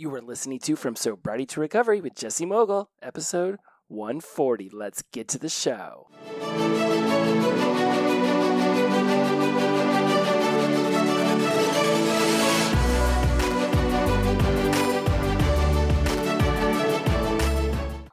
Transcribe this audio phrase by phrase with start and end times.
[0.00, 3.58] You are listening to From Sobriety to Recovery with Jesse Mogul, episode
[3.88, 4.70] 140.
[4.72, 6.06] Let's get to the show.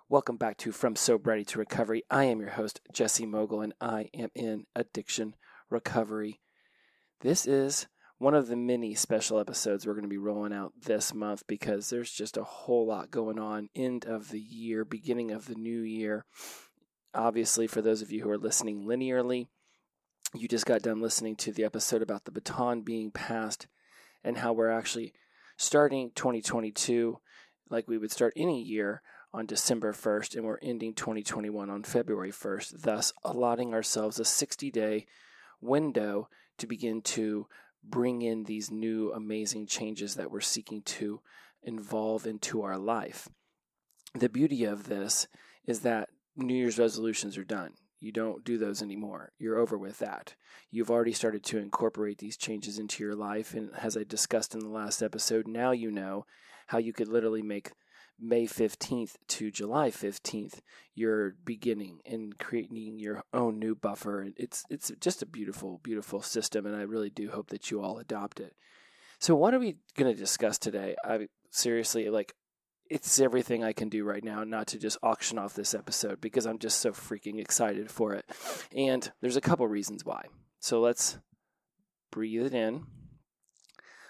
[0.09, 2.04] Welcome back to From Sobriety to Recovery.
[2.11, 5.38] I am your host, Jesse Mogul, and I am in addiction
[5.69, 6.41] recovery.
[7.21, 7.88] This is
[8.20, 11.89] one of the many special episodes we're going to be rolling out this month because
[11.89, 13.69] there's just a whole lot going on.
[13.75, 16.25] End of the year, beginning of the new year.
[17.14, 19.47] Obviously, for those of you who are listening linearly,
[20.33, 23.68] you just got done listening to the episode about the baton being passed
[24.23, 25.14] and how we're actually
[25.56, 27.20] starting 2022
[27.70, 29.01] like we would start any year
[29.34, 34.72] on December 1st, and we're ending 2021 on February 1st, thus allotting ourselves a 60
[34.72, 35.06] day
[35.61, 37.47] window to begin to
[37.89, 41.22] bring in these new amazing changes that we're seeking to
[41.64, 43.30] involve into our life.
[44.14, 45.28] The beauty of this
[45.66, 47.73] is that New Year's resolutions are done.
[48.00, 49.31] You don't do those anymore.
[49.39, 50.36] You're over with that.
[50.70, 53.53] You've already started to incorporate these changes into your life.
[53.53, 56.25] And as I discussed in the last episode, now you know
[56.67, 57.72] how you could literally make
[58.20, 60.62] May 15th to July 15th
[60.98, 64.22] you're beginning and creating your own new buffer.
[64.22, 67.82] And it's it's just a beautiful beautiful system and I really do hope that you
[67.82, 68.56] all adopt it.
[69.20, 70.96] So what are we going to discuss today?
[71.06, 72.34] I seriously like
[72.90, 76.48] it's everything I can do right now not to just auction off this episode because
[76.48, 78.26] I'm just so freaking excited for it.
[78.76, 80.26] And there's a couple reasons why.
[80.59, 81.20] So let's
[82.12, 82.86] breathe it in.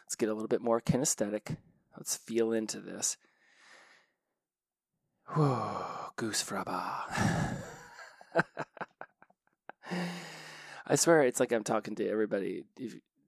[0.05, 1.57] Let's get a little bit more kinesthetic.
[1.97, 3.17] Let's feel into this.
[5.29, 6.83] Goosfraba.
[10.89, 12.63] I swear it's like I'm talking to everybody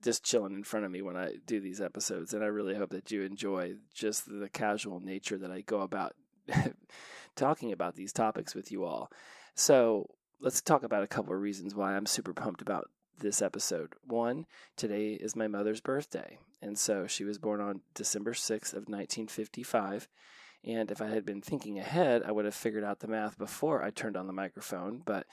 [0.01, 2.33] just chilling in front of me when I do these episodes.
[2.33, 6.15] And I really hope that you enjoy just the casual nature that I go about
[7.35, 9.11] talking about these topics with you all.
[9.55, 12.89] So let's talk about a couple of reasons why I'm super pumped about
[13.19, 13.93] this episode.
[14.05, 14.45] One,
[14.77, 16.37] today is my mother's birthday.
[16.61, 20.07] And so she was born on December 6th of 1955.
[20.63, 23.83] And if I had been thinking ahead, I would have figured out the math before
[23.83, 25.01] I turned on the microphone.
[25.05, 25.25] But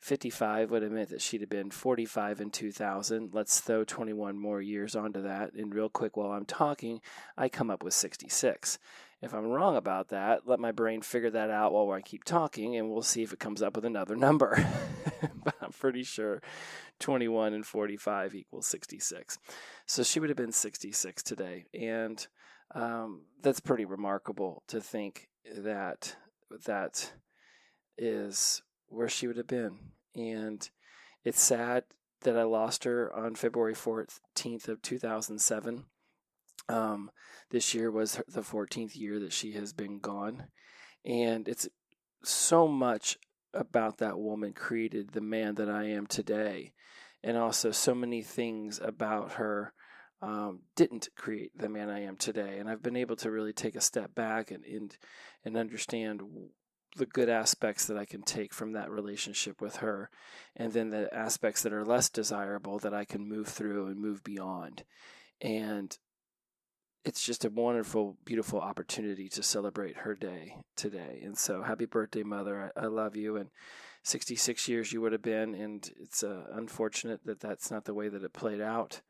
[0.00, 3.30] 55 would have meant that she'd have been 45 in 2000.
[3.32, 5.54] Let's throw 21 more years onto that.
[5.54, 7.00] And real quick, while I'm talking,
[7.36, 8.78] I come up with 66.
[9.22, 12.74] If I'm wrong about that, let my brain figure that out while I keep talking,
[12.74, 14.58] and we'll see if it comes up with another number.
[15.44, 16.42] but I'm pretty sure
[16.98, 19.38] 21 and 45 equals 66.
[19.86, 21.66] So she would have been 66 today.
[21.72, 22.26] And
[22.74, 26.16] um, that's pretty remarkable to think that
[26.66, 27.12] that
[27.98, 29.78] is where she would have been.
[30.14, 30.68] And
[31.24, 31.84] it's sad
[32.22, 35.84] that I lost her on February 14th of 2007.
[36.68, 37.10] Um,
[37.50, 40.44] this year was the 14th year that she has been gone.
[41.04, 41.68] And it's
[42.22, 43.18] so much
[43.52, 46.72] about that woman created the man that I am today.
[47.24, 49.72] And also so many things about her
[50.22, 52.58] um, didn't create the man I am today.
[52.58, 54.96] And I've been able to really take a step back and, and,
[55.44, 56.22] and understand
[56.96, 60.10] the good aspects that I can take from that relationship with her,
[60.54, 64.22] and then the aspects that are less desirable that I can move through and move
[64.22, 64.84] beyond.
[65.40, 65.96] And
[67.04, 71.20] it's just a wonderful, beautiful opportunity to celebrate her day today.
[71.24, 72.70] And so, happy birthday, Mother.
[72.76, 73.36] I, I love you.
[73.36, 73.48] And
[74.04, 78.08] 66 years you would have been, and it's uh, unfortunate that that's not the way
[78.08, 79.00] that it played out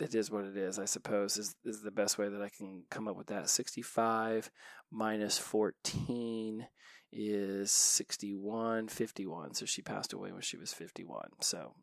[0.00, 2.84] it is what it is, I suppose, is, is the best way that I can
[2.90, 3.48] come up with that.
[3.48, 4.50] 65
[4.90, 6.66] minus 14
[7.12, 9.54] is 61, 51.
[9.54, 11.28] So she passed away when she was 51.
[11.40, 11.74] So,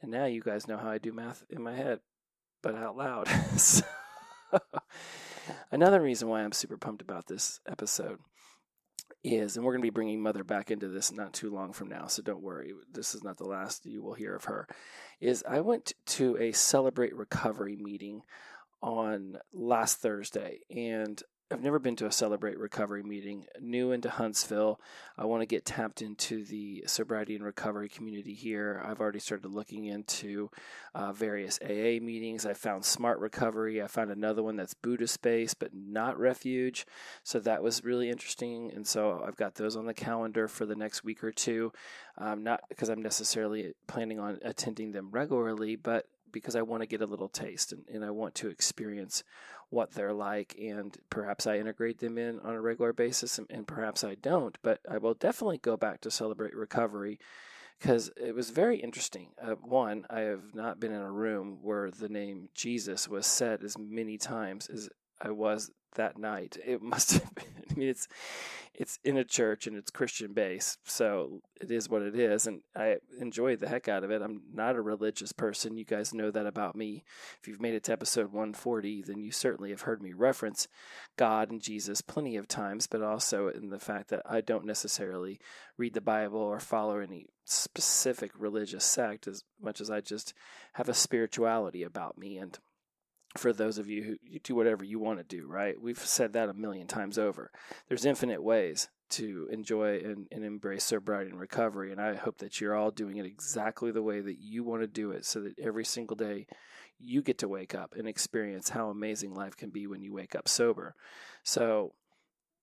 [0.00, 2.00] and now you guys know how I do math in my head,
[2.62, 3.28] but out loud.
[3.56, 3.84] so,
[5.70, 8.18] another reason why I'm super pumped about this episode
[9.24, 11.88] is, and we're going to be bringing Mother back into this not too long from
[11.88, 12.72] now, so don't worry.
[12.92, 14.66] This is not the last you will hear of her.
[15.20, 18.22] Is I went to a Celebrate Recovery meeting
[18.82, 21.22] on last Thursday, and
[21.52, 23.44] I've never been to a Celebrate Recovery meeting.
[23.60, 24.80] New into Huntsville.
[25.18, 28.82] I want to get tapped into the sobriety and recovery community here.
[28.82, 30.50] I've already started looking into
[30.94, 32.46] uh, various AA meetings.
[32.46, 33.82] I found Smart Recovery.
[33.82, 36.86] I found another one that's Buddha Space, but not refuge.
[37.22, 38.72] So that was really interesting.
[38.74, 41.70] And so I've got those on the calendar for the next week or two.
[42.16, 46.86] Um, not because I'm necessarily planning on attending them regularly, but because I want to
[46.86, 49.22] get a little taste and, and I want to experience
[49.72, 53.66] what they're like, and perhaps I integrate them in on a regular basis, and, and
[53.66, 54.56] perhaps I don't.
[54.62, 57.18] But I will definitely go back to celebrate recovery
[57.78, 59.28] because it was very interesting.
[59.40, 63.64] Uh, one, I have not been in a room where the name Jesus was said
[63.64, 64.88] as many times as
[65.22, 66.56] I was that night.
[66.64, 67.44] It must have been.
[67.70, 68.08] I mean, it's
[68.74, 72.62] it's in a church and it's Christian based, so it is what it is, and
[72.74, 74.22] I enjoyed the heck out of it.
[74.22, 75.76] I'm not a religious person.
[75.76, 77.04] You guys know that about me.
[77.40, 80.68] If you've made it to episode 140, then you certainly have heard me reference
[81.16, 85.38] God and Jesus plenty of times, but also in the fact that I don't necessarily
[85.76, 90.32] read the Bible or follow any specific religious sect as much as I just
[90.74, 92.58] have a spirituality about me and
[93.36, 95.80] for those of you who you do whatever you want to do, right?
[95.80, 97.50] We've said that a million times over.
[97.88, 101.92] There's infinite ways to enjoy and, and, embrace sobriety and recovery.
[101.92, 104.86] And I hope that you're all doing it exactly the way that you want to
[104.86, 106.46] do it so that every single day
[106.98, 110.34] you get to wake up and experience how amazing life can be when you wake
[110.34, 110.94] up sober.
[111.42, 111.92] So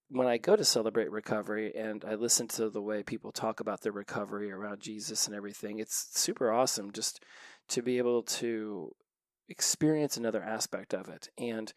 [0.09, 3.81] when I go to celebrate recovery and I listen to the way people talk about
[3.81, 7.23] their recovery around Jesus and everything, it's super awesome just
[7.69, 8.95] to be able to
[9.49, 11.29] experience another aspect of it.
[11.37, 11.73] And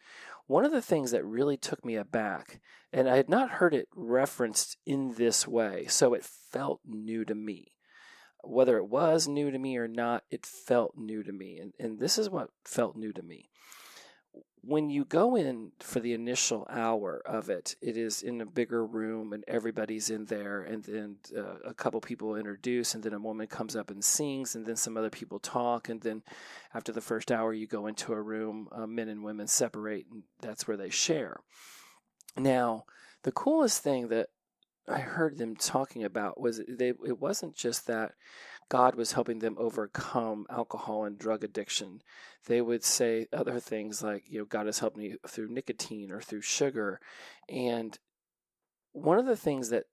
[0.47, 2.61] one of the things that really took me aback,
[2.91, 7.35] and I had not heard it referenced in this way, so it felt new to
[7.35, 7.73] me.
[8.43, 11.59] Whether it was new to me or not, it felt new to me.
[11.59, 13.49] And, and this is what felt new to me
[14.65, 18.85] when you go in for the initial hour of it, it is in a bigger
[18.85, 23.19] room and everybody's in there, and then uh, a couple people introduce, and then a
[23.19, 26.23] woman comes up and sings, and then some other people talk, and then
[26.73, 30.23] after the first hour, you go into a room, uh, men and women separate, and
[30.39, 31.41] that's where they share.
[32.37, 32.85] Now,
[33.23, 34.29] the coolest thing that
[34.87, 38.13] I heard them talking about was they it wasn't just that
[38.69, 42.01] God was helping them overcome alcohol and drug addiction.
[42.45, 46.21] They would say other things like, you know, God has helped me through nicotine or
[46.21, 46.99] through sugar.
[47.49, 47.97] And
[48.91, 49.85] one of the things that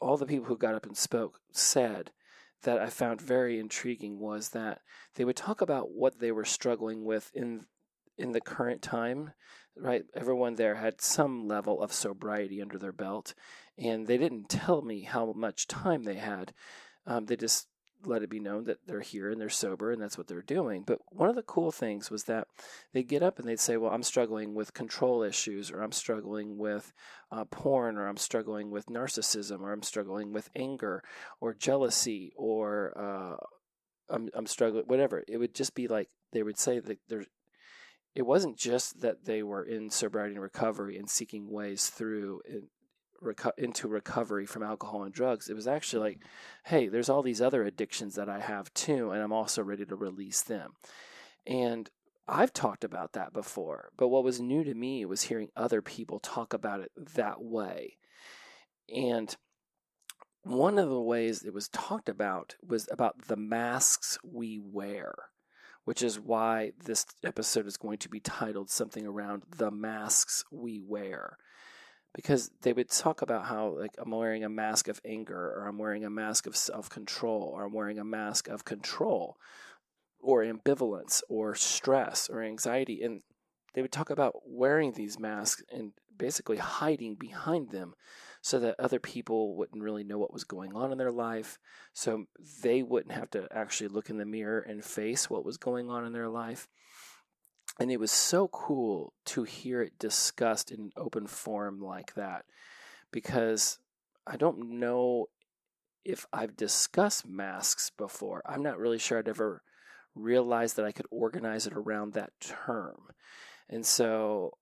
[0.00, 2.10] all the people who got up and spoke said
[2.62, 4.80] that I found very intriguing was that
[5.14, 7.66] they would talk about what they were struggling with in
[8.16, 9.32] in the current time,
[9.76, 10.04] right?
[10.12, 13.34] Everyone there had some level of sobriety under their belt,
[13.78, 16.52] and they didn't tell me how much time they had.
[17.06, 17.68] Um, they just
[18.04, 20.82] let it be known that they're here and they're sober and that's what they're doing.
[20.86, 22.48] But one of the cool things was that
[22.92, 26.58] they'd get up and they'd say, Well, I'm struggling with control issues, or I'm struggling
[26.58, 26.92] with
[27.30, 31.02] uh, porn, or I'm struggling with narcissism, or I'm struggling with anger,
[31.40, 33.36] or jealousy, or uh,
[34.08, 35.24] I'm, I'm struggling, whatever.
[35.28, 37.26] It would just be like they would say that there's
[38.14, 42.40] it wasn't just that they were in sobriety and recovery and seeking ways through
[43.22, 45.48] reco- into recovery from alcohol and drugs.
[45.48, 46.18] It was actually like,
[46.64, 49.96] hey, there's all these other addictions that I have too, and I'm also ready to
[49.96, 50.72] release them.
[51.46, 51.90] And
[52.26, 56.18] I've talked about that before, but what was new to me was hearing other people
[56.18, 57.96] talk about it that way.
[58.94, 59.34] And
[60.42, 65.14] one of the ways it was talked about was about the masks we wear,
[65.84, 70.80] which is why this episode is going to be titled something around the masks we
[70.80, 71.38] wear
[72.14, 75.78] because they would talk about how like I'm wearing a mask of anger or I'm
[75.78, 79.36] wearing a mask of self-control or I'm wearing a mask of control
[80.20, 83.02] or ambivalence or stress or anxiety.
[83.02, 83.22] And
[83.74, 87.94] they would talk about wearing these masks and basically hiding behind them
[88.40, 91.58] so that other people wouldn't really know what was going on in their life.
[91.92, 92.24] So
[92.62, 96.04] they wouldn't have to actually look in the mirror and face what was going on
[96.04, 96.66] in their life
[97.78, 102.44] and it was so cool to hear it discussed in an open forum like that
[103.12, 103.78] because
[104.26, 105.26] I don't know
[106.04, 108.42] if I've discussed masks before.
[108.46, 109.62] I'm not really sure I'd ever
[110.14, 112.96] realized that I could organize it around that term.
[113.68, 114.52] And so,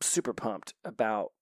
[0.00, 1.32] super pumped about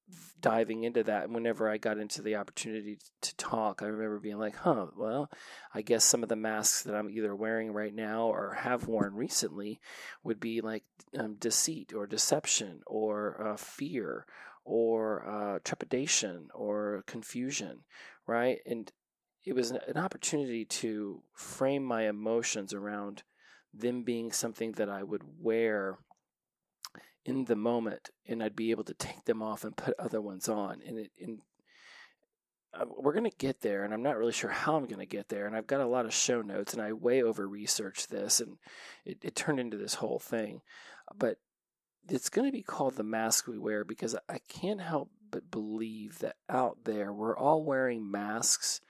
[0.40, 1.24] diving into that.
[1.24, 5.30] And whenever I got into the opportunity to talk, I remember being like, huh, well,
[5.74, 9.14] I guess some of the masks that I'm either wearing right now or have worn
[9.14, 9.80] recently
[10.22, 10.84] would be like
[11.18, 14.26] um, deceit or deception or uh, fear
[14.64, 17.80] or uh, trepidation or confusion,
[18.26, 18.58] right?
[18.66, 18.90] And
[19.44, 23.22] it was an opportunity to frame my emotions around
[23.74, 25.98] them being something that I would wear
[27.24, 30.48] in the moment and I'd be able to take them off and put other ones
[30.48, 30.80] on.
[30.86, 31.40] And, it, and
[32.74, 35.06] uh, we're going to get there, and I'm not really sure how I'm going to
[35.06, 35.46] get there.
[35.46, 38.56] And I've got a lot of show notes, and I way over researched this, and
[39.04, 40.62] it, it turned into this whole thing.
[41.16, 41.36] But
[42.08, 46.18] it's going to be called the mask we wear because I can't help but believe
[46.18, 48.80] that out there we're all wearing masks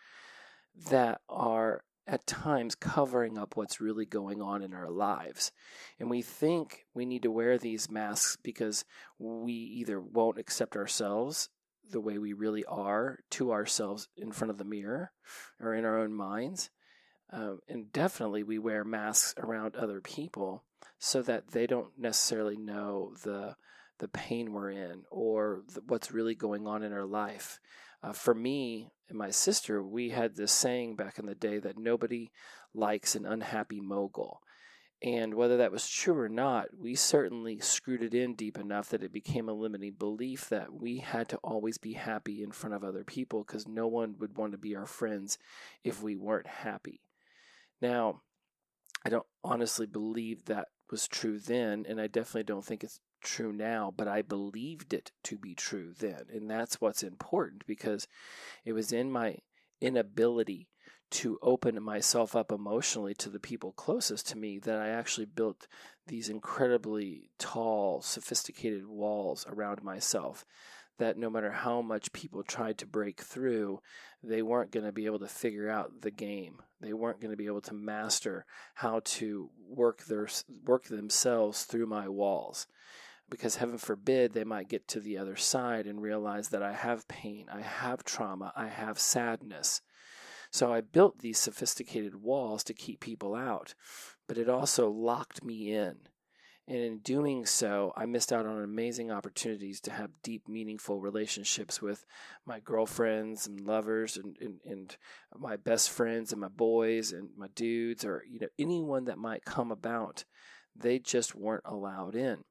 [0.90, 5.52] that are at times covering up what's really going on in our lives.
[6.00, 8.84] And we think we need to wear these masks because
[9.18, 11.48] we either won't accept ourselves
[11.90, 15.12] the way we really are to ourselves in front of the mirror
[15.60, 16.70] or in our own minds.
[17.30, 20.64] Um, and definitely we wear masks around other people
[20.98, 23.56] so that they don't necessarily know the
[23.98, 27.60] the pain we're in or the, what's really going on in our life.
[28.02, 31.78] Uh, for me and my sister, we had this saying back in the day that
[31.78, 32.30] nobody
[32.74, 34.40] likes an unhappy mogul.
[35.02, 39.02] And whether that was true or not, we certainly screwed it in deep enough that
[39.02, 42.84] it became a limiting belief that we had to always be happy in front of
[42.84, 45.38] other people because no one would want to be our friends
[45.82, 47.00] if we weren't happy.
[47.80, 48.20] Now,
[49.04, 53.52] I don't honestly believe that was true then, and I definitely don't think it's true
[53.52, 56.24] now, but I believed it to be true then.
[56.32, 58.06] And that's what's important because
[58.64, 59.38] it was in my
[59.80, 60.68] inability
[61.12, 65.66] to open myself up emotionally to the people closest to me that I actually built
[66.06, 70.46] these incredibly tall, sophisticated walls around myself.
[70.98, 73.80] That no matter how much people tried to break through,
[74.22, 76.62] they weren't going to be able to figure out the game.
[76.80, 80.28] They weren't going to be able to master how to work their
[80.64, 82.66] work themselves through my walls
[83.32, 87.08] because heaven forbid they might get to the other side and realize that I have
[87.08, 89.80] pain, I have trauma, I have sadness.
[90.50, 93.74] So I built these sophisticated walls to keep people out,
[94.28, 95.96] but it also locked me in.
[96.68, 101.80] And in doing so, I missed out on amazing opportunities to have deep, meaningful relationships
[101.80, 102.04] with
[102.44, 104.96] my girlfriends and lovers and, and, and
[105.38, 109.46] my best friends and my boys and my dudes or you know anyone that might
[109.46, 110.24] come about.
[110.76, 112.44] They just weren't allowed in.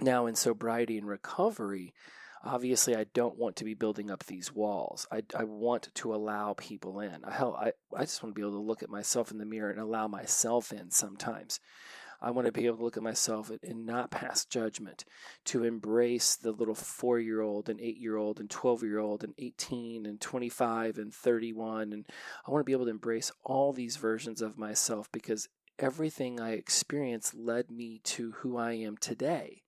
[0.00, 1.92] Now, in sobriety and recovery,
[2.44, 5.06] obviously I don't want to be building up these walls.
[5.10, 7.22] I, I want to allow people in.
[7.28, 9.70] Hell, I, I just want to be able to look at myself in the mirror
[9.70, 11.58] and allow myself in sometimes.
[12.20, 15.04] I want to be able to look at myself and not pass judgment,
[15.46, 19.22] to embrace the little four year old and eight year old and 12 year old
[19.22, 21.92] and 18 and 25 and 31.
[21.92, 22.06] And
[22.46, 26.52] I want to be able to embrace all these versions of myself because everything I
[26.52, 29.62] experienced led me to who I am today.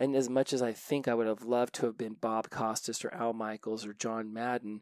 [0.00, 3.04] And as much as I think I would have loved to have been Bob Costas
[3.04, 4.80] or Al Michaels or John Madden,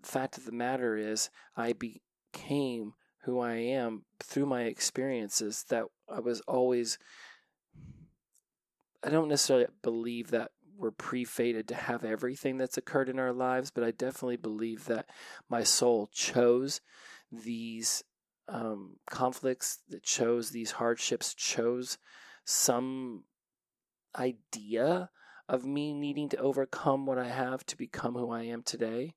[0.00, 5.84] the fact of the matter is I became who I am through my experiences that
[6.08, 6.98] I was always
[9.02, 13.70] I don't necessarily believe that we're pre-fated to have everything that's occurred in our lives,
[13.70, 15.06] but I definitely believe that
[15.48, 16.80] my soul chose
[17.32, 18.04] these
[18.48, 21.98] um, conflicts, that chose these hardships, chose
[22.44, 23.24] some
[24.16, 25.10] idea
[25.48, 29.14] of me needing to overcome what I have to become who I am today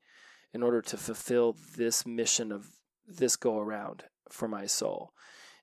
[0.53, 2.67] in order to fulfill this mission of
[3.07, 5.13] this go around for my soul.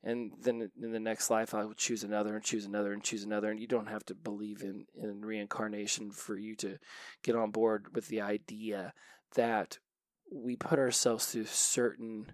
[0.03, 3.23] And then in the next life, I will choose another and choose another and choose
[3.23, 3.51] another.
[3.51, 6.79] And you don't have to believe in, in reincarnation for you to
[7.23, 8.95] get on board with the idea
[9.35, 9.79] that
[10.33, 12.33] we put ourselves through certain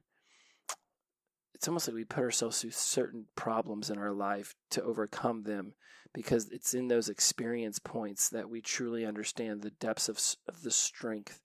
[1.56, 5.72] it's almost like we put ourselves through certain problems in our life to overcome them
[6.12, 10.70] because it's in those experience points that we truly understand the depths of, of the
[10.70, 11.40] strength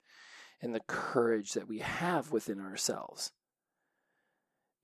[0.60, 3.32] and the courage that we have within ourselves.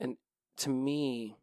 [0.00, 0.16] And
[0.56, 1.37] to me,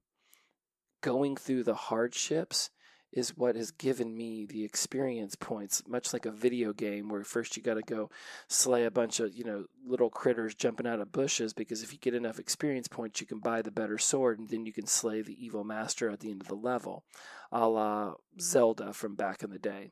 [1.01, 2.71] going through the hardships
[3.15, 7.55] is what has given me the experience points, much like a video game where first
[7.55, 8.09] you got to go
[8.49, 11.97] slay a bunch of, you know, little critters jumping out of bushes because if you
[11.97, 15.21] get enough experience points, you can buy the better sword and then you can slay
[15.21, 17.05] the evil master at the end of the level,
[17.53, 19.91] a la Zelda from back in the day.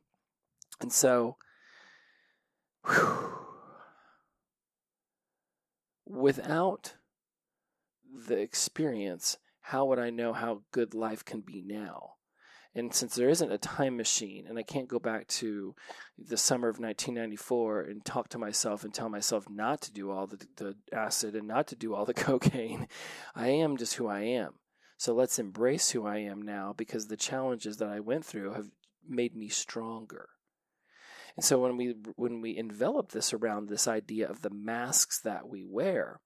[0.81, 1.37] And so,
[2.85, 3.33] whew,
[6.05, 6.95] without
[8.27, 12.15] the experience, how would I know how good life can be now?
[12.75, 15.75] And since there isn't a time machine, and I can't go back to
[16.17, 20.25] the summer of 1994 and talk to myself and tell myself not to do all
[20.25, 22.87] the, the acid and not to do all the cocaine,
[23.35, 24.55] I am just who I am.
[24.97, 28.69] So let's embrace who I am now because the challenges that I went through have
[29.07, 30.29] made me stronger.
[31.35, 35.47] And so when we when we envelop this around this idea of the masks that
[35.47, 36.19] we wear,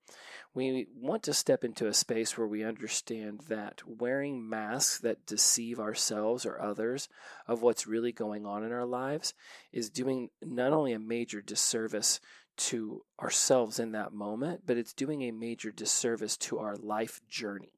[0.58, 5.80] we want to step into a space where we understand that wearing masks that deceive
[5.80, 7.08] ourselves or others
[7.48, 9.36] of what's really going on in our lives
[9.72, 12.20] is doing not only a major disservice
[12.58, 17.74] to ourselves in that moment, but it's doing a major disservice to our life journey,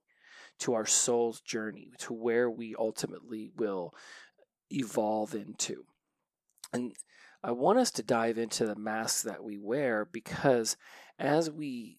[0.60, 3.94] to our soul's journey, to where we ultimately will
[4.72, 5.84] evolve into.
[6.72, 6.94] And
[7.44, 10.78] I want us to dive into the masks that we wear because
[11.20, 11.99] as we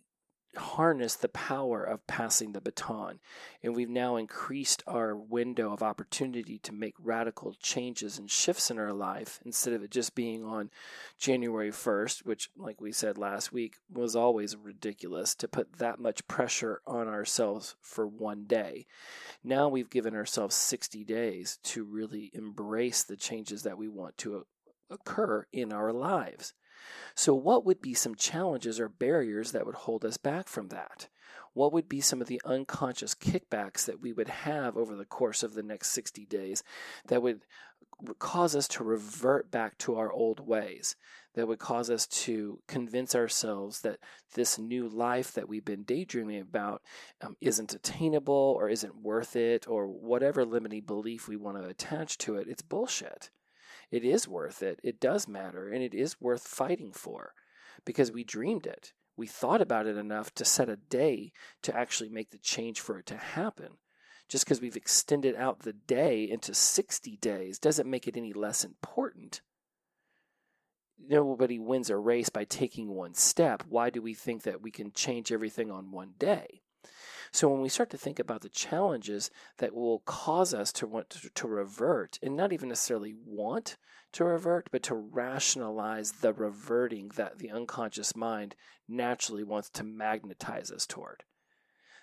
[0.57, 3.21] harness the power of passing the baton.
[3.63, 8.79] And we've now increased our window of opportunity to make radical changes and shifts in
[8.79, 10.71] our life instead of it just being on
[11.19, 16.27] January 1st, which, like we said last week, was always ridiculous to put that much
[16.27, 18.87] pressure on ourselves for one day.
[19.45, 24.47] Now we've given ourselves 60 days to really embrace the changes that we want to
[24.91, 26.55] occur in our lives.
[27.15, 31.09] So, what would be some challenges or barriers that would hold us back from that?
[31.53, 35.43] What would be some of the unconscious kickbacks that we would have over the course
[35.43, 36.63] of the next 60 days
[37.09, 37.43] that would
[38.19, 40.97] cause us to revert back to our old ways?
[41.35, 43.99] That would cause us to convince ourselves that
[44.35, 46.83] this new life that we've been daydreaming about
[47.21, 52.19] um, isn't attainable or isn't worth it or whatever limiting belief we want to attach
[52.19, 52.49] to it.
[52.49, 53.31] It's bullshit
[53.91, 54.81] it is worth it.
[54.83, 57.35] It does matter, and it is worth fighting for
[57.85, 58.93] because we dreamed it.
[59.17, 61.33] We thought about it enough to set a day
[61.63, 63.79] to actually make the change for it to happen.
[64.29, 68.65] Just because we've extended out the day into 60 days doesn't make it any less
[68.65, 69.41] important.
[70.99, 73.65] Nobody wins a race by taking one step.
[73.69, 76.63] Why do we think that we can change everything on one day?
[77.33, 81.11] So when we start to think about the challenges that will cause us to want
[81.11, 83.77] to, to revert, and not even necessarily want
[84.13, 88.57] to revert, but to rationalize the reverting that the unconscious mind
[88.89, 91.23] naturally wants to magnetize us toward.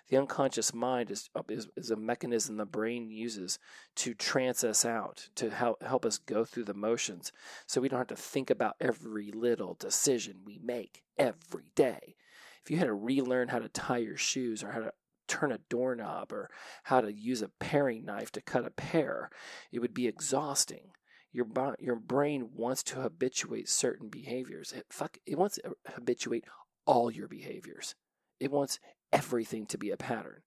[0.08, 3.58] The unconscious mind is, uh, is, is, a mechanism the brain uses
[3.96, 7.30] to trance us out, to help, help us go through the motions,
[7.66, 12.16] so we don't have to think about every little decision we make every day.
[12.64, 14.92] If you had to relearn how to tie your shoes or how to
[15.28, 16.50] turn a doorknob or
[16.84, 19.30] how to use a paring knife to cut a pear.
[19.70, 20.92] It would be exhausting.
[21.32, 21.46] Your
[21.78, 24.72] your brain wants to habituate certain behaviors.
[24.72, 26.44] It fuck it wants to habituate
[26.86, 27.94] all your behaviors.
[28.40, 28.80] It wants
[29.12, 30.42] everything to be a pattern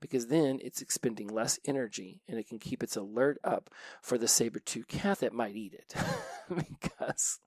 [0.00, 3.70] because then it's expending less energy and it can keep its alert up
[4.02, 5.94] for the saber-tooth cat that might eat it.
[6.80, 7.40] because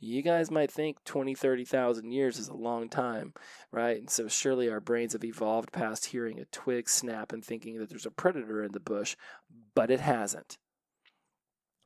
[0.00, 3.34] you guys might think 20, 30,000 years is a long time,
[3.72, 3.98] right?
[3.98, 7.88] And so surely our brains have evolved past hearing a twig snap and thinking that
[7.88, 9.16] there's a predator in the bush,
[9.74, 10.58] but it hasn't.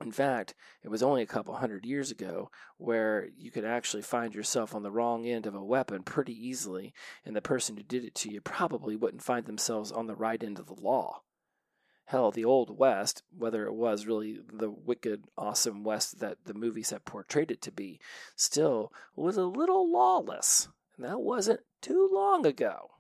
[0.03, 4.35] In fact, it was only a couple hundred years ago where you could actually find
[4.35, 6.93] yourself on the wrong end of a weapon pretty easily,
[7.25, 10.43] and the person who did it to you probably wouldn't find themselves on the right
[10.43, 11.23] end of the law.
[12.07, 16.91] Hell, the Old West, whether it was really the wicked, awesome West that the movies
[16.91, 18.01] have portrayed it to be,
[18.37, 20.69] still was a little lawless.
[20.97, 22.91] And that wasn't too long ago.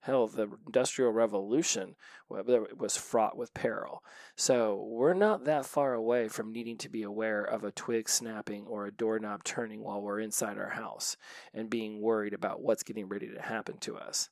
[0.00, 1.94] Hell, the Industrial Revolution
[2.28, 4.02] was fraught with peril.
[4.34, 8.66] So we're not that far away from needing to be aware of a twig snapping
[8.66, 11.16] or a doorknob turning while we're inside our house
[11.54, 14.28] and being worried about what's getting ready to happen to us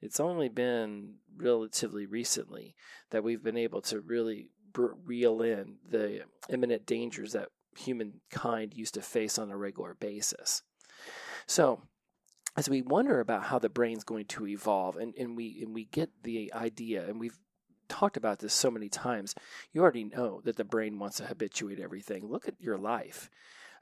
[0.00, 2.74] it's only been relatively recently
[3.10, 9.02] that we've been able to really reel in the imminent dangers that humankind used to
[9.02, 10.62] face on a regular basis.
[11.46, 11.82] So,
[12.56, 15.84] as we wonder about how the brain's going to evolve, and, and we and we
[15.84, 17.38] get the idea, and we've
[17.88, 19.34] talked about this so many times,
[19.72, 22.26] you already know that the brain wants to habituate everything.
[22.26, 23.30] Look at your life.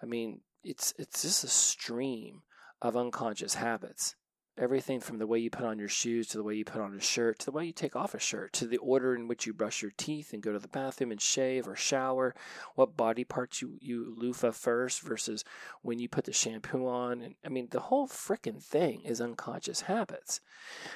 [0.03, 2.43] I mean, it's it's just a stream
[2.83, 4.17] of unconscious habits
[4.57, 6.95] everything from the way you put on your shoes to the way you put on
[6.95, 9.47] a shirt to the way you take off a shirt to the order in which
[9.47, 12.35] you brush your teeth and go to the bathroom and shave or shower
[12.77, 15.45] what body parts you, you loofah first versus
[15.83, 17.21] when you put the shampoo on.
[17.21, 20.41] And i mean the whole freaking thing is unconscious habits.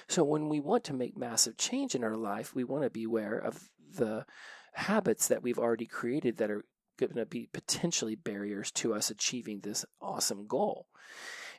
[0.06, 3.04] So when we want to make massive change in our life we want to be
[3.04, 4.24] aware of the
[4.74, 6.64] habits that we've already created that are
[6.96, 10.86] going to be potentially barriers to us achieving this awesome goal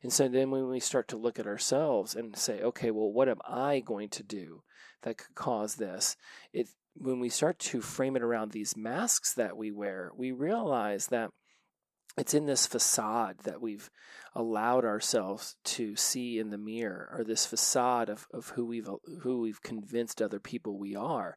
[0.01, 3.27] and so then when we start to look at ourselves and say, okay, well, what
[3.27, 4.63] am I going to do
[5.03, 6.15] that could cause this?
[6.53, 11.07] It when we start to frame it around these masks that we wear, we realize
[11.07, 11.29] that
[12.17, 13.89] it's in this facade that we've
[14.35, 18.89] allowed ourselves to see in the mirror, or this facade of, of who we've
[19.21, 21.35] who we've convinced other people we are,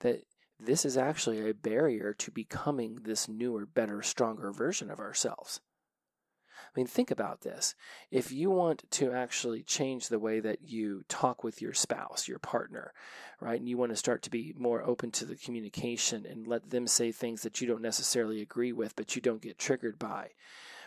[0.00, 0.20] that
[0.60, 5.60] this is actually a barrier to becoming this newer, better, stronger version of ourselves.
[6.78, 7.74] I mean, think about this.
[8.12, 12.38] If you want to actually change the way that you talk with your spouse, your
[12.38, 12.92] partner,
[13.40, 16.70] right, and you want to start to be more open to the communication and let
[16.70, 20.28] them say things that you don't necessarily agree with, but you don't get triggered by,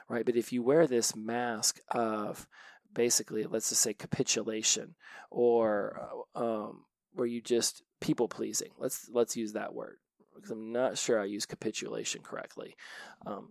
[0.08, 0.25] right?
[0.25, 2.47] But if you wear this mask of
[2.93, 4.95] basically, let's just say capitulation
[5.30, 9.97] or uh, um, where you just people pleasing, let's let's use that word
[10.36, 12.77] because I'm not sure I use capitulation correctly.
[13.25, 13.49] Um,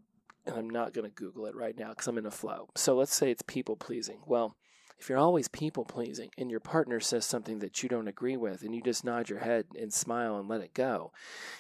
[0.51, 2.69] I'm not going to Google it right now because I'm in a flow.
[2.77, 4.21] So let's say it's people pleasing.
[4.27, 4.57] Well,
[5.01, 8.61] If you're always people pleasing and your partner says something that you don't agree with
[8.61, 11.11] and you just nod your head and smile and let it go,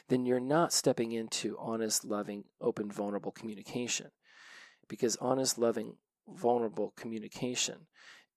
[0.09, 4.09] then you're not stepping into honest, loving, open, vulnerable communication.
[4.88, 5.96] Because honest, loving,
[6.29, 7.87] vulnerable communication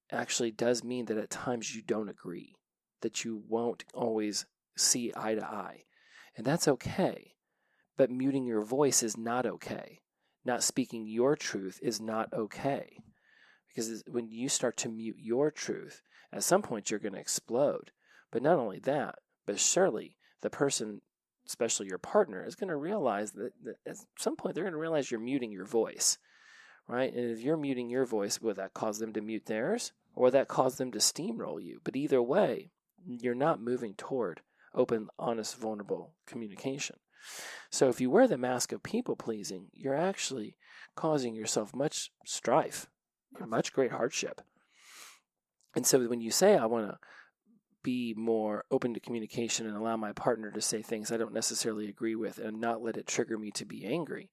[0.10, 2.56] actually does mean that at times you don't agree,
[3.02, 4.46] that you won't always
[4.78, 5.84] see eye to eye.
[6.38, 7.34] And that's okay.
[7.98, 10.00] But muting your voice is not okay.
[10.46, 12.98] Not speaking your truth is not okay.
[13.68, 16.02] Because when you start to mute your truth,
[16.32, 17.92] at some point you're going to explode.
[18.32, 21.02] But not only that, but surely the person,
[21.48, 24.80] especially your partner, is going to realize that, that at some point they're going to
[24.80, 26.18] realize you're muting your voice,
[26.88, 27.14] right?
[27.14, 29.92] And if you're muting your voice, will that cause them to mute theirs?
[30.16, 31.80] Or will that cause them to steamroll you?
[31.84, 32.70] But either way,
[33.06, 34.42] you're not moving toward
[34.76, 36.98] open, honest, vulnerable communication.
[37.70, 40.56] So if you wear the mask of people pleasing, you're actually
[40.96, 42.88] causing yourself much strife,
[43.46, 44.42] much great hardship.
[45.76, 46.98] And so when you say, I want to
[47.82, 51.90] be more open to communication and allow my partner to say things I don't necessarily
[51.90, 54.30] agree with and not let it trigger me to be angry,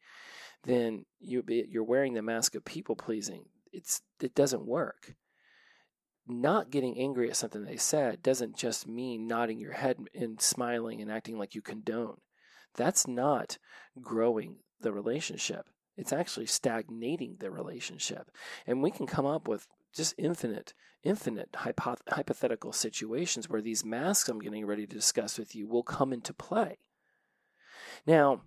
[0.64, 3.44] then you, you're wearing the mask of people pleasing.
[3.72, 5.14] It's, it doesn't work
[6.30, 11.00] not getting angry at something they said doesn't just mean nodding your head and smiling
[11.00, 12.18] and acting like you condone.
[12.74, 13.58] That's not
[14.00, 15.66] growing the relationship.
[15.96, 18.30] It's actually stagnating the relationship.
[18.66, 24.28] And we can come up with just infinite, infinite hypo- hypothetical situations where these masks
[24.28, 26.78] I'm getting ready to discuss with you will come into play.
[28.06, 28.42] Now,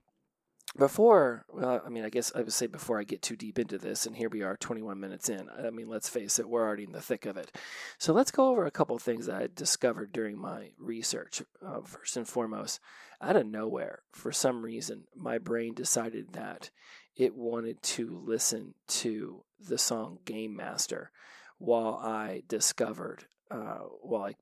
[0.78, 3.78] before, well, I mean, I guess I would say before I get too deep into
[3.78, 5.48] this, and here we are 21 minutes in.
[5.50, 7.56] I mean, let's face it, we're already in the thick of it.
[8.00, 11.44] So let's go over a couple things that I discovered during my research.
[11.64, 12.80] Uh, first and foremost,
[13.22, 16.72] out of nowhere, for some reason, my brain decided that
[17.16, 21.12] it wanted to listen to the song Game Master
[21.60, 24.36] while I discovered, uh, while I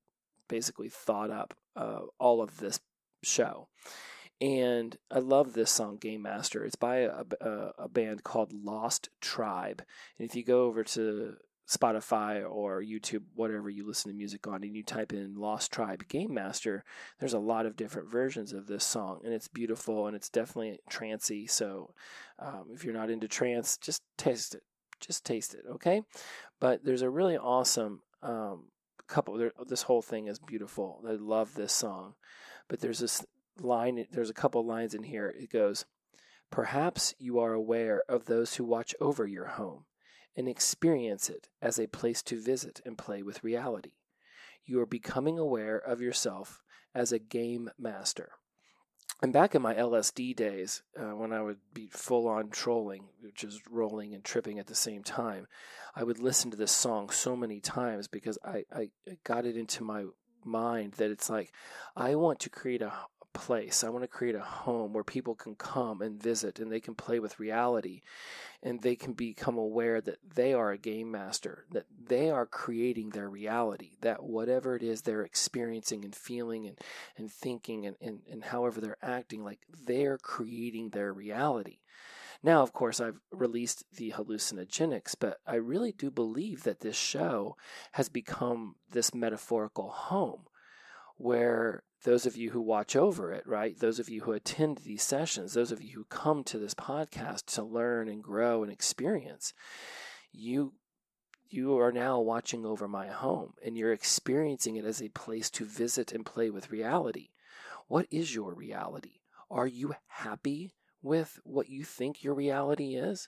[0.47, 2.79] basically thought up uh, all of this
[3.21, 3.67] show.
[4.41, 6.65] And I love this song, Game Master.
[6.65, 9.83] It's by a, a, a, band called Lost Tribe.
[10.17, 11.35] And if you go over to
[11.69, 16.07] Spotify or YouTube, whatever you listen to music on, and you type in Lost Tribe
[16.07, 16.83] Game Master,
[17.19, 19.21] there's a lot of different versions of this song.
[19.23, 21.45] And it's beautiful and it's definitely trancy.
[21.45, 21.93] So
[22.39, 24.63] um, if you're not into trance, just taste it.
[24.99, 26.01] Just taste it, okay?
[26.59, 28.69] But there's a really awesome um,
[29.07, 29.51] couple.
[29.67, 31.03] This whole thing is beautiful.
[31.07, 32.15] I love this song.
[32.67, 33.23] But there's this
[33.59, 35.33] line, there's a couple lines in here.
[35.37, 35.85] It goes,
[36.51, 39.85] Perhaps you are aware of those who watch over your home
[40.35, 43.93] and experience it as a place to visit and play with reality.
[44.65, 46.61] You are becoming aware of yourself
[46.93, 48.33] as a game master.
[49.21, 53.43] And back in my LSD days, uh, when I would be full on trolling, which
[53.43, 55.47] is rolling and tripping at the same time,
[55.95, 58.89] I would listen to this song so many times because I, I
[59.23, 60.05] got it into my
[60.43, 61.53] mind that it's like,
[61.95, 62.91] I want to create a,
[63.33, 63.83] place.
[63.83, 66.95] I want to create a home where people can come and visit and they can
[66.95, 68.01] play with reality
[68.63, 73.09] and they can become aware that they are a game master, that they are creating
[73.09, 76.77] their reality, that whatever it is they're experiencing and feeling and,
[77.17, 81.79] and thinking and, and, and however they're acting, like they're creating their reality.
[82.43, 87.55] Now, of course, I've released the hallucinogenics, but I really do believe that this show
[87.93, 90.45] has become this metaphorical home
[91.17, 93.77] where those of you who watch over it, right?
[93.77, 97.45] Those of you who attend these sessions, those of you who come to this podcast
[97.53, 99.53] to learn and grow and experience,
[100.31, 100.73] you
[101.49, 105.65] you are now watching over my home and you're experiencing it as a place to
[105.65, 107.29] visit and play with reality.
[107.89, 109.19] What is your reality?
[109.49, 113.27] Are you happy with what you think your reality is?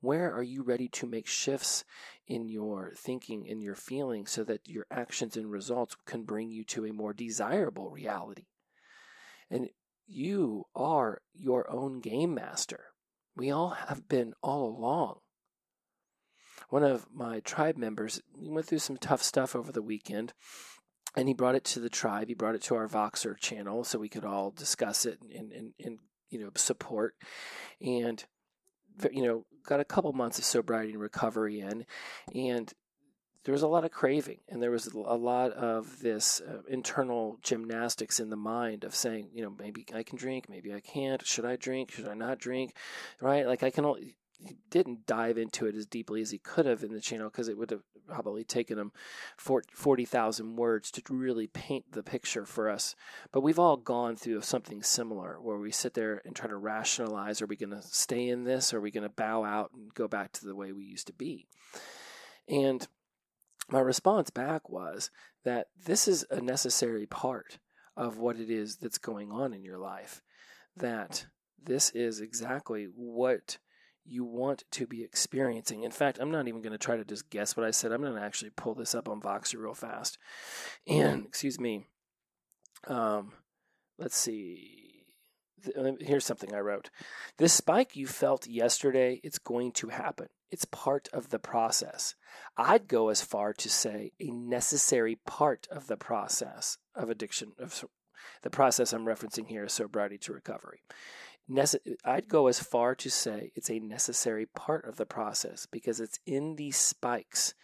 [0.00, 1.84] Where are you ready to make shifts
[2.26, 6.64] in your thinking, in your feeling, so that your actions and results can bring you
[6.64, 8.46] to a more desirable reality?
[9.50, 9.68] And
[10.06, 12.86] you are your own game master.
[13.36, 15.20] We all have been all along.
[16.68, 20.32] One of my tribe members we went through some tough stuff over the weekend,
[21.16, 22.28] and he brought it to the tribe.
[22.28, 25.72] He brought it to our Voxer channel so we could all discuss it and, and,
[25.78, 25.98] and
[26.30, 27.14] you know support.
[27.80, 28.24] And
[29.10, 31.86] you know, got a couple months of sobriety and recovery in,
[32.34, 32.72] and
[33.44, 37.38] there was a lot of craving, and there was a lot of this uh, internal
[37.42, 41.26] gymnastics in the mind of saying, you know, maybe I can drink, maybe I can't.
[41.26, 41.90] Should I drink?
[41.90, 42.74] Should I not drink?
[43.20, 43.46] Right?
[43.46, 46.82] Like I can only he didn't dive into it as deeply as he could have
[46.82, 48.92] in the channel because it would have probably taken him
[49.36, 52.94] 40,000 words to really paint the picture for us.
[53.30, 57.40] But we've all gone through something similar where we sit there and try to rationalize
[57.40, 58.72] are we going to stay in this?
[58.72, 61.06] Or are we going to bow out and go back to the way we used
[61.06, 61.46] to be?
[62.48, 62.86] And
[63.70, 65.10] my response back was
[65.44, 67.58] that this is a necessary part
[67.96, 70.22] of what it is that's going on in your life.
[70.76, 71.26] That
[71.62, 73.58] this is exactly what
[74.04, 75.82] you want to be experiencing.
[75.82, 77.92] In fact, I'm not even going to try to just guess what I said.
[77.92, 80.18] I'm going to actually pull this up on Voxer real fast.
[80.86, 81.86] And, excuse me,
[82.88, 83.32] um,
[83.98, 85.04] let's see.
[86.00, 86.90] Here's something I wrote.
[87.38, 90.26] This spike you felt yesterday, it's going to happen.
[90.50, 92.16] It's part of the process.
[92.56, 97.84] I'd go as far to say a necessary part of the process of addiction, of
[98.42, 100.82] the process I'm referencing here is sobriety to recovery.
[102.04, 106.18] I'd go as far to say it's a necessary part of the process because it's
[106.26, 107.54] in these spikes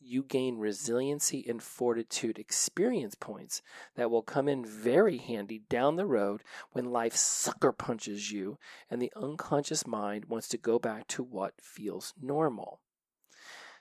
[0.00, 3.62] you gain resiliency and fortitude experience points
[3.96, 6.42] that will come in very handy down the road
[6.72, 8.58] when life sucker punches you
[8.90, 12.80] and the unconscious mind wants to go back to what feels normal.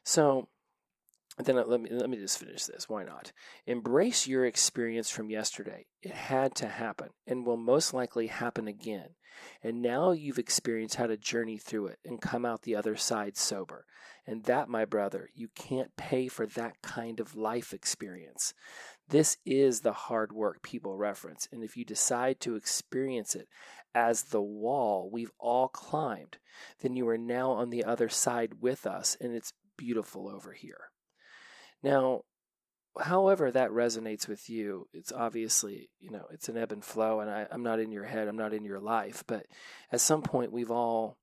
[0.03, 0.49] So,
[1.45, 2.89] then let me let me just finish this.
[2.89, 3.31] Why not?
[3.67, 5.85] Embrace your experience from yesterday.
[6.01, 9.09] It had to happen and will most likely happen again.
[9.61, 13.37] And now you've experienced how to journey through it and come out the other side
[13.37, 13.85] sober.
[14.25, 18.53] And that, my brother, you can't pay for that kind of life experience.
[19.07, 21.47] This is the hard work people reference.
[21.51, 23.47] And if you decide to experience it
[23.95, 26.39] as the wall we've all climbed,
[26.81, 30.89] then you are now on the other side with us, and it's beautiful over here.
[31.83, 32.21] Now,
[32.99, 37.29] however that resonates with you, it's obviously, you know, it's an ebb and flow, and
[37.29, 39.45] I, I'm not in your head, I'm not in your life, but
[39.91, 41.17] at some point we've all,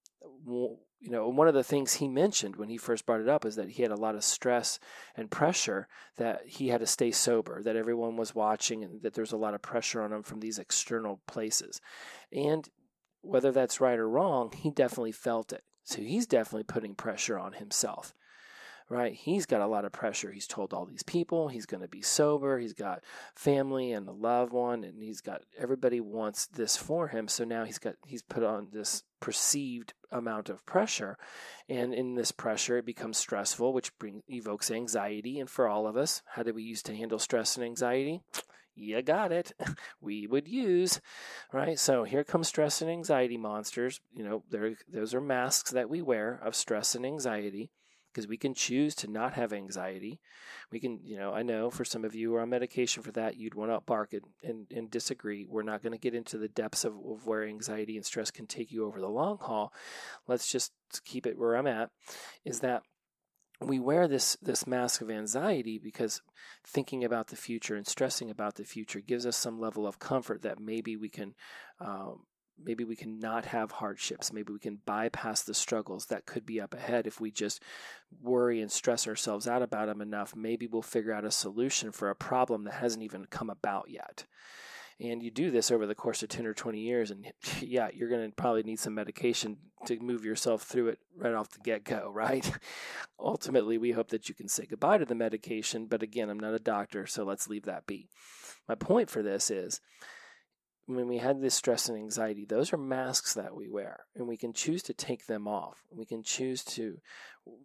[0.46, 3.56] you know, one of the things he mentioned when he first brought it up is
[3.56, 4.78] that he had a lot of stress
[5.16, 9.32] and pressure that he had to stay sober, that everyone was watching, and that there's
[9.32, 11.80] a lot of pressure on him from these external places.
[12.32, 12.68] And
[13.20, 15.62] whether that's right or wrong, he definitely felt it.
[15.82, 18.14] So he's definitely putting pressure on himself
[18.88, 19.14] right?
[19.14, 20.30] He's got a lot of pressure.
[20.30, 22.58] He's told all these people he's going to be sober.
[22.58, 23.02] He's got
[23.34, 27.28] family and a loved one, and he's got everybody wants this for him.
[27.28, 31.16] So now he's got he's put on this perceived amount of pressure,
[31.68, 35.40] and in this pressure, it becomes stressful, which bring, evokes anxiety.
[35.40, 38.20] And for all of us, how do we used to handle stress and anxiety?
[38.74, 39.52] you got it.
[40.00, 41.00] We would use,
[41.50, 41.78] right?
[41.78, 44.00] So here comes stress and anxiety monsters.
[44.12, 47.70] You know, those are masks that we wear of stress and anxiety
[48.14, 50.20] because we can choose to not have anxiety.
[50.70, 53.10] We can, you know, I know for some of you who are on medication for
[53.12, 55.44] that, you'd want to bark and, and, and disagree.
[55.48, 58.46] We're not going to get into the depths of, of where anxiety and stress can
[58.46, 59.72] take you over the long haul.
[60.28, 60.72] Let's just
[61.04, 61.90] keep it where I'm at.
[62.44, 62.82] Is that
[63.60, 66.20] we wear this this mask of anxiety because
[66.66, 70.42] thinking about the future and stressing about the future gives us some level of comfort
[70.42, 71.34] that maybe we can
[71.80, 72.24] um,
[72.62, 74.32] maybe we can not have hardships.
[74.32, 77.62] Maybe we can bypass the struggles that could be up ahead if we just
[78.22, 80.34] worry and stress ourselves out about them enough.
[80.36, 84.24] Maybe we'll figure out a solution for a problem that hasn't even come about yet.
[85.00, 87.26] And you do this over the course of 10 or 20 years, and
[87.60, 91.50] yeah, you're going to probably need some medication to move yourself through it right off
[91.50, 92.50] the get go, right?
[93.18, 96.54] Ultimately, we hope that you can say goodbye to the medication, but again, I'm not
[96.54, 98.08] a doctor, so let's leave that be.
[98.68, 99.80] My point for this is
[100.86, 104.36] when we had this stress and anxiety, those are masks that we wear, and we
[104.36, 105.78] can choose to take them off.
[105.90, 107.00] We can choose to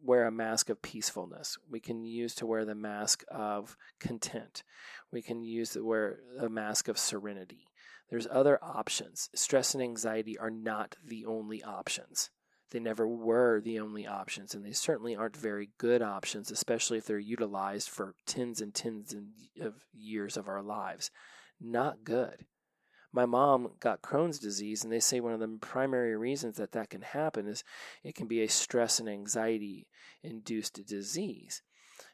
[0.01, 1.57] wear a mask of peacefulness.
[1.69, 4.63] We can use to wear the mask of content.
[5.11, 7.67] We can use to wear a mask of serenity.
[8.09, 9.29] There's other options.
[9.35, 12.29] Stress and anxiety are not the only options.
[12.71, 17.05] They never were the only options, and they certainly aren't very good options, especially if
[17.05, 19.13] they're utilized for tens and tens
[19.59, 21.11] of years of our lives.
[21.59, 22.45] Not good
[23.11, 26.89] my mom got Crohn's disease, and they say one of the primary reasons that that
[26.89, 27.63] can happen is
[28.03, 29.87] it can be a stress and anxiety
[30.23, 31.61] induced disease.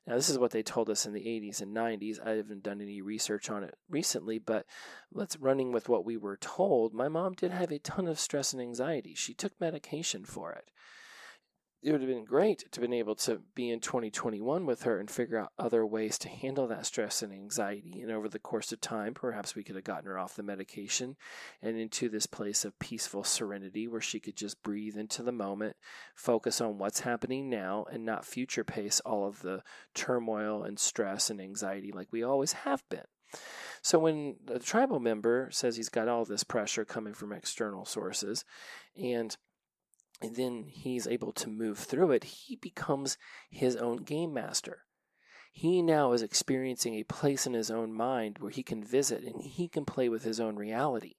[0.07, 2.25] Now, this is what they told us in the 80s and 90s.
[2.25, 4.65] I haven't done any research on it recently, but
[5.11, 6.93] let's running with what we were told.
[6.93, 9.13] My mom did have a ton of stress and anxiety.
[9.15, 10.69] She took medication for it
[11.85, 15.11] it would have been great to been able to be in 2021 with her and
[15.11, 18.01] figure out other ways to handle that stress and anxiety.
[18.01, 21.15] And over the course of time, perhaps we could have gotten her off the medication
[21.61, 25.75] and into this place of peaceful serenity where she could just breathe into the moment,
[26.15, 29.61] focus on what's happening now, and not future pace all of the
[29.93, 33.05] turmoil and stress and anxiety like we always have been.
[33.83, 38.43] So when a tribal member says he's got all this pressure coming from external sources
[38.97, 39.37] and
[40.21, 43.17] and then he's able to move through it, he becomes
[43.49, 44.83] his own game master.
[45.51, 49.41] He now is experiencing a place in his own mind where he can visit and
[49.41, 51.15] he can play with his own reality.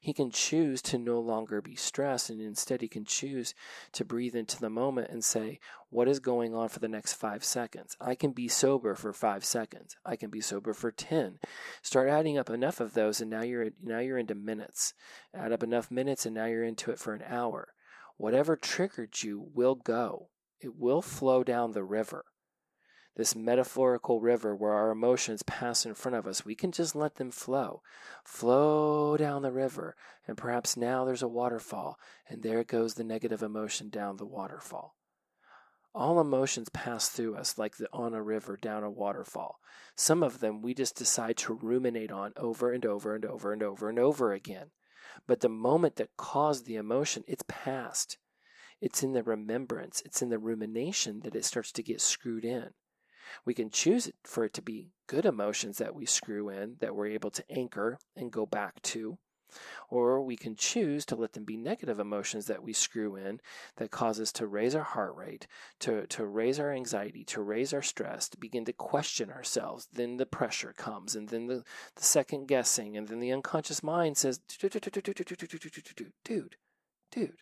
[0.00, 3.54] He can choose to no longer be stressed and instead he can choose
[3.92, 5.58] to breathe into the moment and say,
[5.90, 7.96] What is going on for the next five seconds?
[8.00, 9.96] I can be sober for five seconds.
[10.04, 11.40] I can be sober for 10.
[11.82, 14.94] Start adding up enough of those and now you're, now you're into minutes.
[15.34, 17.74] Add up enough minutes and now you're into it for an hour.
[18.16, 22.24] Whatever triggered you will go, it will flow down the river
[23.16, 27.16] this metaphorical river where our emotions pass in front of us, we can just let
[27.16, 27.82] them flow.
[28.24, 29.96] Flow down the river,
[30.28, 31.98] and perhaps now there's a waterfall,
[32.28, 34.94] and there goes the negative emotion down the waterfall.
[35.94, 39.60] All emotions pass through us like the, on a river down a waterfall.
[39.96, 43.62] Some of them we just decide to ruminate on over and over and over and
[43.62, 44.72] over and over again.
[45.26, 48.18] But the moment that caused the emotion, it's past.
[48.80, 52.70] It's in the remembrance, it's in the rumination that it starts to get screwed in.
[53.44, 57.06] We can choose for it to be good emotions that we screw in, that we're
[57.06, 59.18] able to anchor and go back to.
[59.88, 63.40] Or we can choose to let them be negative emotions that we screw in
[63.76, 65.46] that cause us to raise our heart rate,
[65.80, 69.88] to, to raise our anxiety, to raise our stress, to begin to question ourselves.
[69.92, 71.64] Then the pressure comes, and then the,
[71.94, 74.40] the second guessing, and then the unconscious mind says,
[76.24, 76.56] dude,
[77.12, 77.36] dude,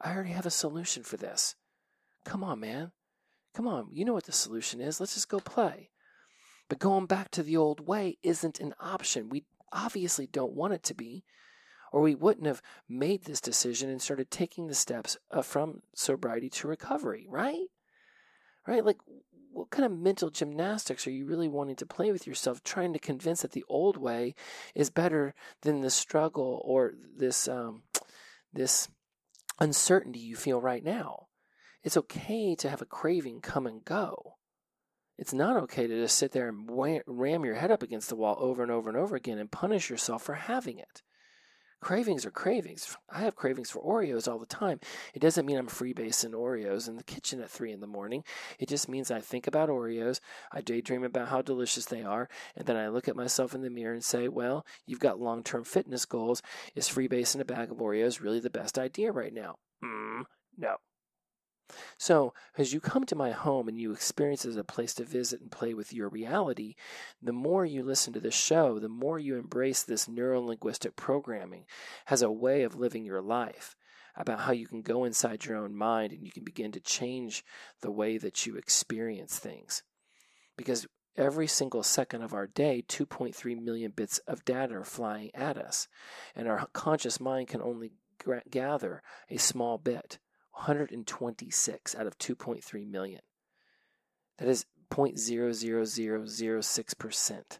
[0.00, 1.54] I already have a solution for this.
[2.24, 2.92] Come on, man.
[3.54, 4.98] Come on, you know what the solution is.
[4.98, 5.90] Let's just go play.
[6.68, 9.28] But going back to the old way isn't an option.
[9.28, 11.24] We obviously don't want it to be,
[11.92, 16.48] or we wouldn't have made this decision and started taking the steps uh, from sobriety
[16.48, 17.66] to recovery, right?
[18.66, 18.84] Right?
[18.84, 18.98] Like,
[19.52, 22.98] what kind of mental gymnastics are you really wanting to play with yourself, trying to
[22.98, 24.34] convince that the old way
[24.74, 27.82] is better than the struggle or this um,
[28.52, 28.88] this
[29.60, 31.26] uncertainty you feel right now?
[31.84, 34.36] It's okay to have a craving come and go.
[35.18, 38.36] It's not okay to just sit there and ram your head up against the wall
[38.38, 41.02] over and over and over again and punish yourself for having it.
[41.84, 42.96] Cravings are cravings.
[43.10, 44.80] I have cravings for Oreos all the time.
[45.12, 48.24] It doesn't mean I'm freebasing Oreos in the kitchen at 3 in the morning.
[48.58, 50.18] It just means I think about Oreos,
[50.50, 53.68] I daydream about how delicious they are, and then I look at myself in the
[53.68, 56.40] mirror and say, well, you've got long term fitness goals.
[56.74, 59.56] Is freebasing a bag of Oreos really the best idea right now?
[59.84, 60.22] Mm,
[60.56, 60.76] no.
[61.96, 65.40] So, as you come to my home and you experience as a place to visit
[65.40, 66.74] and play with your reality,
[67.22, 71.64] the more you listen to this show, the more you embrace this neurolinguistic programming
[72.08, 73.76] as a way of living your life,
[74.16, 77.44] about how you can go inside your own mind and you can begin to change
[77.80, 79.82] the way that you experience things.
[80.56, 85.56] Because every single second of our day, 2.3 million bits of data are flying at
[85.56, 85.88] us,
[86.36, 87.92] and our conscious mind can only
[88.50, 90.18] gather a small bit.
[90.54, 93.20] 126 out of 2.3 million.
[94.38, 97.58] That is 0.00006%.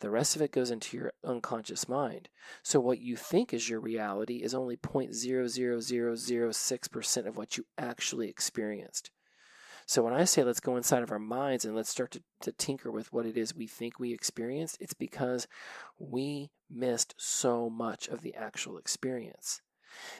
[0.00, 2.28] The rest of it goes into your unconscious mind.
[2.62, 9.10] So what you think is your reality is only 0.00006% of what you actually experienced.
[9.84, 12.52] So when I say let's go inside of our minds and let's start to, to
[12.52, 15.46] tinker with what it is we think we experienced, it's because
[15.98, 19.60] we missed so much of the actual experience.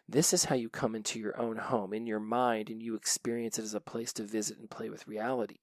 [0.09, 3.59] This is how you come into your own home, in your mind, and you experience
[3.59, 5.59] it as a place to visit and play with reality.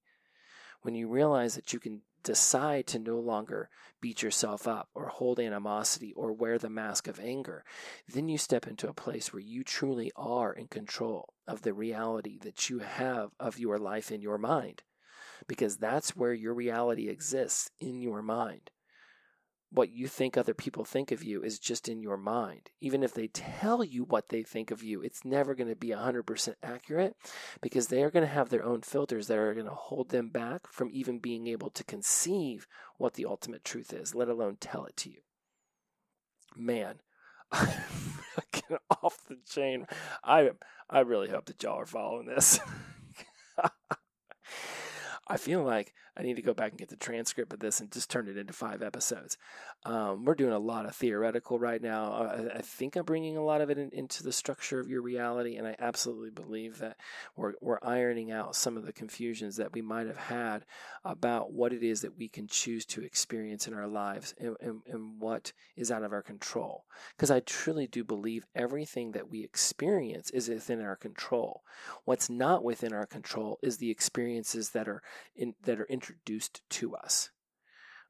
[0.81, 3.69] When you realize that you can decide to no longer
[4.01, 7.63] beat yourself up or hold animosity or wear the mask of anger,
[8.07, 12.37] then you step into a place where you truly are in control of the reality
[12.39, 14.83] that you have of your life in your mind.
[15.47, 18.71] Because that's where your reality exists in your mind
[19.69, 22.69] what you think other people think of you is just in your mind.
[22.79, 25.89] Even if they tell you what they think of you, it's never going to be
[25.89, 27.15] 100% accurate
[27.61, 30.29] because they are going to have their own filters that are going to hold them
[30.29, 32.65] back from even being able to conceive
[32.97, 35.19] what the ultimate truth is, let alone tell it to you.
[36.55, 36.95] Man,
[37.51, 37.67] I'm
[39.03, 39.87] off the chain.
[40.23, 40.51] I
[40.89, 42.59] I really hope that y'all are following this.
[45.27, 47.91] I feel like I need to go back and get the transcript of this and
[47.91, 49.37] just turn it into five episodes.
[49.85, 52.11] Um, we're doing a lot of theoretical right now.
[52.11, 55.01] I, I think I'm bringing a lot of it in, into the structure of your
[55.01, 56.97] reality, and I absolutely believe that
[57.35, 60.65] we're, we're ironing out some of the confusions that we might have had
[61.05, 64.81] about what it is that we can choose to experience in our lives and, and,
[64.87, 66.85] and what is out of our control.
[67.15, 71.61] Because I truly do believe everything that we experience is within our control.
[72.05, 75.01] What's not within our control is the experiences that are
[75.35, 77.29] in, that are introduced to us.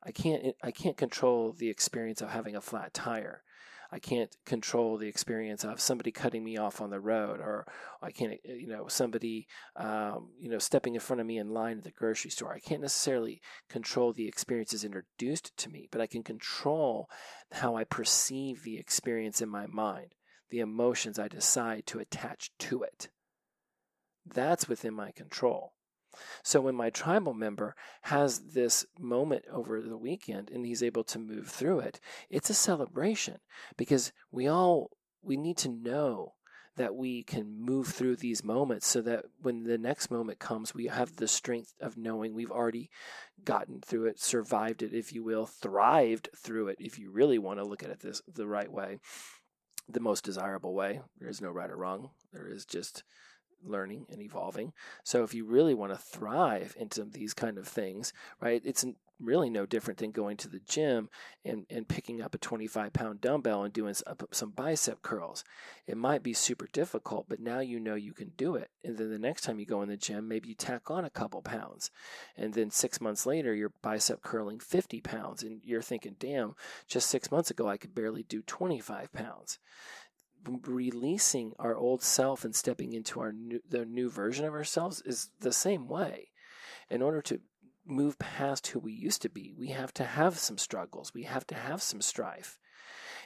[0.04, 3.44] I can't I can't control the experience of having a flat tire.
[3.90, 7.66] I can't control the experience of somebody cutting me off on the road, or
[8.02, 11.78] I can't, you know, somebody, um, you know, stepping in front of me in line
[11.78, 12.54] at the grocery store.
[12.54, 17.10] I can't necessarily control the experiences introduced to me, but I can control
[17.54, 20.16] how I perceive the experience in my mind,
[20.50, 23.08] the emotions I decide to attach to it.
[24.26, 25.77] That's within my control.
[26.44, 31.20] So when my tribal member has this moment over the weekend and he's able to
[31.20, 32.00] move through it,
[32.30, 33.38] it's a celebration
[33.78, 34.92] because we all
[35.22, 36.34] we need to know
[36.78, 40.86] that we can move through these moments so that when the next moment comes, we
[40.86, 42.90] have the strength of knowing we've already
[43.44, 47.60] gotten through it, survived it, if you will, thrived through it, if you really want
[47.60, 49.00] to look at it this the right way,
[49.90, 51.02] the most desirable way.
[51.20, 52.12] There is no right or wrong.
[52.32, 53.04] There is just
[53.64, 54.74] learning and evolving.
[55.04, 58.86] So if you really want to thrive into these kind of things, right, it's
[59.20, 61.10] really no different than going to the gym
[61.44, 63.96] and, and picking up a 25 pound dumbbell and doing
[64.32, 65.44] some bicep curls.
[65.88, 68.70] It might be super difficult, but now you know you can do it.
[68.84, 71.10] And then the next time you go in the gym, maybe you tack on a
[71.10, 71.90] couple pounds.
[72.36, 75.44] And then six months later, you're bicep curling 50 pounds.
[75.44, 76.56] And you're thinking, damn,
[76.88, 79.60] just six months ago, I could barely do 25 pounds
[80.48, 85.30] releasing our old self and stepping into our new, the new version of ourselves is
[85.40, 86.30] the same way.
[86.90, 87.42] In order to
[87.86, 91.14] move past who we used to be, we have to have some struggles.
[91.14, 92.60] We have to have some strife.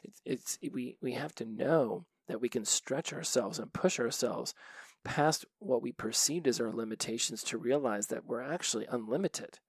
[0.03, 4.53] It's, it's we we have to know that we can stretch ourselves and push ourselves
[5.03, 9.59] past what we perceived as our limitations to realize that we're actually unlimited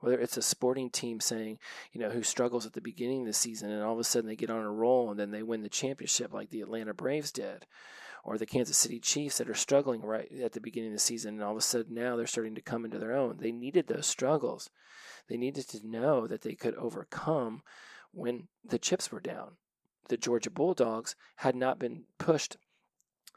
[0.00, 1.58] whether it's a sporting team saying,
[1.92, 4.28] you know, who struggles at the beginning of the season and all of a sudden
[4.28, 7.32] they get on a roll and then they win the championship like the Atlanta Braves
[7.32, 7.66] did,
[8.24, 11.34] or the Kansas City Chiefs that are struggling right at the beginning of the season
[11.34, 13.38] and all of a sudden now they're starting to come into their own.
[13.40, 14.70] They needed those struggles.
[15.28, 17.62] They needed to know that they could overcome
[18.12, 19.52] when the chips were down.
[20.08, 22.56] The Georgia Bulldogs had not been pushed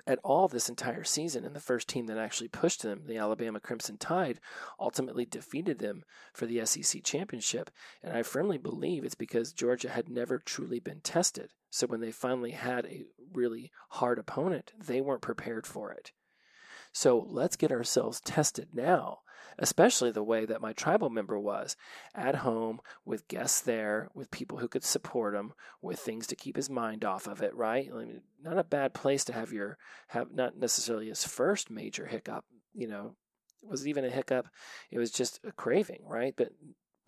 [0.06, 1.46] at all this entire season.
[1.46, 4.40] And the first team that actually pushed them, the Alabama Crimson Tide,
[4.80, 7.70] ultimately defeated them for the SEC championship.
[8.04, 11.52] And I firmly believe it's because Georgia had never truly been tested.
[11.70, 16.12] So when they finally had a really hard opponent, they weren't prepared for it.
[16.94, 19.20] So let's get ourselves tested now
[19.58, 21.76] especially the way that my tribal member was
[22.16, 26.56] at home with guests there, with people who could support him, with things to keep
[26.56, 27.90] his mind off of it, right?
[27.94, 29.78] I mean, not a bad place to have your,
[30.08, 33.16] have not necessarily his first major hiccup, you know,
[33.62, 34.48] was it even a hiccup?
[34.90, 36.34] It was just a craving, right?
[36.36, 36.50] But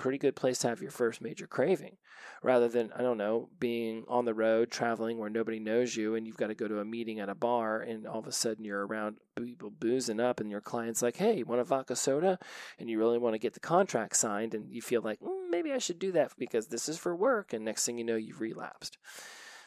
[0.04, 1.96] pretty good place to have your first major craving
[2.42, 6.28] rather than i don't know being on the road traveling where nobody knows you and
[6.28, 8.66] you've got to go to a meeting at a bar and all of a sudden
[8.66, 12.38] you're around people boozing up and your client's like hey want a vodka soda
[12.78, 15.72] and you really want to get the contract signed and you feel like mm, maybe
[15.72, 18.42] i should do that because this is for work and next thing you know you've
[18.42, 18.98] relapsed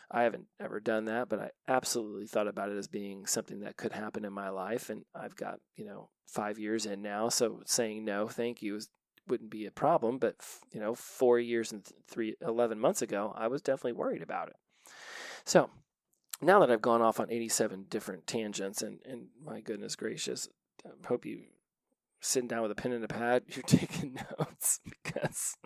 [0.09, 3.77] I haven't ever done that, but I absolutely thought about it as being something that
[3.77, 4.89] could happen in my life.
[4.89, 7.29] And I've got, you know, five years in now.
[7.29, 8.89] So saying no, thank you is
[9.29, 10.19] wouldn't be a problem.
[10.19, 10.37] But
[10.73, 14.57] you know, four years and three, 11 months ago, I was definitely worried about it.
[15.45, 15.71] So
[16.41, 20.49] now that I've gone off on 87 different tangents, and, and my goodness gracious,
[20.85, 21.45] I hope you
[22.21, 25.57] sitting down with a pen and a pad, you're taking notes because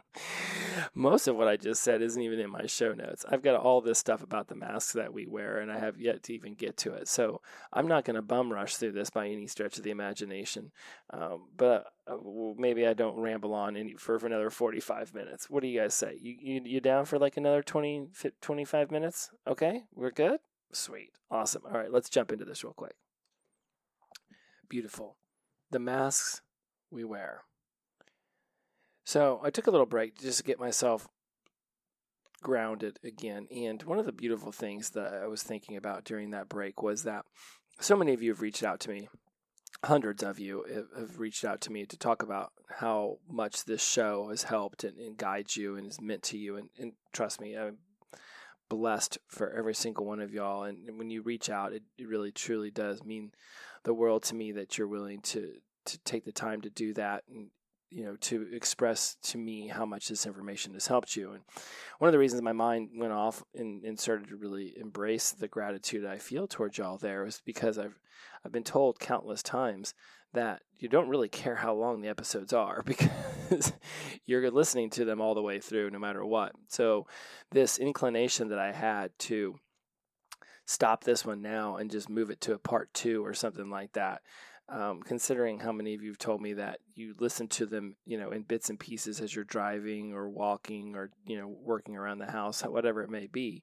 [0.94, 3.24] most of what I just said isn't even in my show notes.
[3.28, 6.22] I've got all this stuff about the masks that we wear, and I have yet
[6.24, 7.08] to even get to it.
[7.08, 7.40] So
[7.72, 10.72] I'm not going to bum rush through this by any stretch of the imagination.
[11.10, 12.16] Um, but uh,
[12.56, 15.48] maybe I don't ramble on any, for, for another 45 minutes.
[15.48, 16.18] What do you guys say?
[16.20, 18.08] You, you, you down for like another 20,
[18.40, 19.30] 25 minutes?
[19.46, 20.40] Okay, we're good?
[20.72, 21.10] Sweet.
[21.30, 21.62] Awesome.
[21.66, 22.94] All right, let's jump into this real quick.
[24.68, 25.16] Beautiful.
[25.70, 26.42] The masks
[26.90, 27.42] we wear.
[29.04, 31.08] So I took a little break just to get myself
[32.42, 33.46] grounded again.
[33.54, 37.02] And one of the beautiful things that I was thinking about during that break was
[37.04, 37.24] that
[37.80, 39.08] so many of you have reached out to me.
[39.84, 40.64] Hundreds of you
[40.96, 44.98] have reached out to me to talk about how much this show has helped and,
[44.98, 46.56] and guides you and is meant to you.
[46.56, 47.78] And, and trust me, I'm
[48.68, 50.64] blessed for every single one of y'all.
[50.64, 53.32] And when you reach out, it, it really truly does mean
[53.84, 55.54] the world to me that you're willing to
[55.86, 57.48] to take the time to do that and
[57.90, 61.32] you know to express to me how much this information has helped you.
[61.32, 61.42] And
[61.98, 65.48] one of the reasons my mind went off and, and started to really embrace the
[65.48, 67.98] gratitude i feel towards y'all there is because i've
[68.44, 69.94] i've been told countless times
[70.32, 73.72] that you don't really care how long the episodes are because
[74.26, 76.52] you're listening to them all the way through no matter what.
[76.68, 77.06] So
[77.50, 79.56] this inclination that i had to
[80.70, 83.92] stop this one now and just move it to a part two or something like
[83.94, 84.22] that
[84.68, 88.16] Um, considering how many of you have told me that you listen to them, you
[88.16, 92.18] know, in bits and pieces as you're driving or walking or you know working around
[92.18, 93.62] the house, whatever it may be,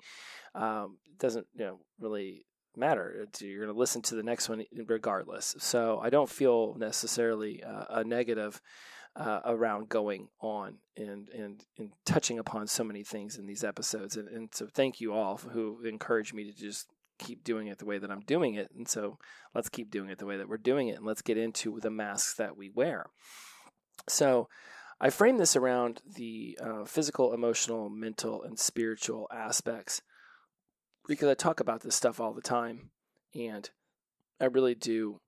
[0.53, 2.45] um, doesn't you know really
[2.76, 3.26] matter.
[3.39, 5.55] You're going to listen to the next one regardless.
[5.60, 8.62] So I don't feel necessarily uh, a negative
[9.16, 14.18] uh, around going on and, and and touching upon so many things in these episodes.
[14.18, 16.88] And, and so thank you all who encouraged me to just
[17.18, 18.70] keep doing it the way that I'm doing it.
[18.76, 19.18] And so
[19.53, 20.97] let's keep doing it the way that we're doing it.
[20.97, 23.07] And let's get into the masks that we wear.
[24.07, 24.47] So
[24.99, 30.01] I frame this around the uh, physical, emotional, mental, and spiritual aspects
[31.07, 32.89] because I talk about this stuff all the time.
[33.36, 33.70] And
[34.39, 35.20] I really do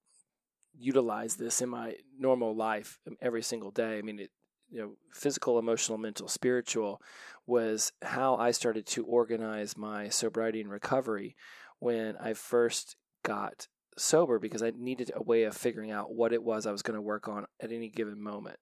[0.77, 3.97] utilize this in my normal life every single day.
[3.97, 4.31] I mean, it,
[4.69, 7.01] you know, physical, emotional, mental, spiritual
[7.45, 11.35] was how I started to organize my sobriety and recovery
[11.79, 13.67] when I first got
[13.97, 16.95] sober because I needed a way of figuring out what it was I was going
[16.95, 18.59] to work on at any given moment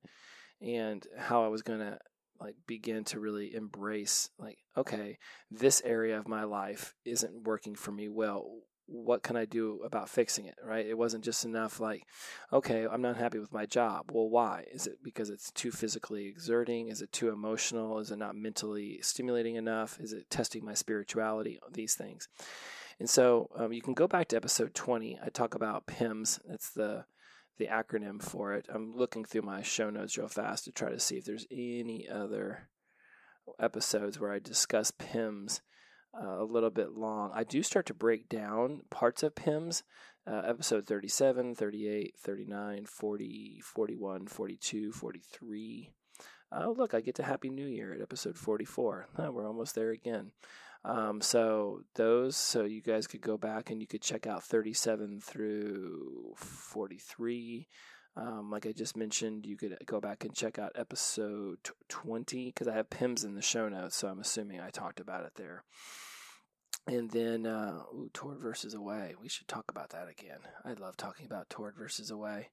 [0.62, 2.00] and how I was going to
[2.40, 5.18] like begin to really embrace like okay
[5.52, 10.10] this area of my life isn't working for me well what can I do about
[10.10, 10.86] fixing it, right?
[10.86, 12.04] It wasn't just enough like,
[12.54, 14.12] okay, I'm not happy with my job.
[14.14, 14.64] Well, why?
[14.72, 16.88] Is it because it's too physically exerting?
[16.88, 18.00] Is it too emotional?
[18.00, 20.00] Is it not mentally stimulating enough?
[20.00, 21.60] Is it testing my spirituality?
[21.72, 22.30] These things.
[23.00, 25.20] And so um, you can go back to episode 20.
[25.24, 26.40] I talk about PIMS.
[26.48, 27.06] That's the
[27.58, 28.68] the acronym for it.
[28.72, 32.08] I'm looking through my show notes real fast to try to see if there's any
[32.08, 32.70] other
[33.60, 35.62] episodes where I discuss PIMS
[36.14, 37.32] uh, a little bit long.
[37.34, 39.84] I do start to break down parts of PIMS,
[40.28, 45.92] uh, episode 37, 38, 39, 40, 41, 42, 43.
[46.52, 49.10] Oh, look, I get to Happy New Year at episode 44.
[49.18, 50.32] Oh, we're almost there again.
[50.88, 55.20] Um, so those, so you guys could go back and you could check out 37
[55.20, 57.68] through 43.
[58.16, 61.58] Um, like I just mentioned, you could go back and check out episode
[61.90, 65.26] 20 because I have PIMS in the show notes, so I'm assuming I talked about
[65.26, 65.66] it there.
[66.88, 69.14] And then, uh, ooh, Toward versus Away.
[69.22, 70.40] We should talk about that again.
[70.64, 72.50] I love talking about Toward versus Away.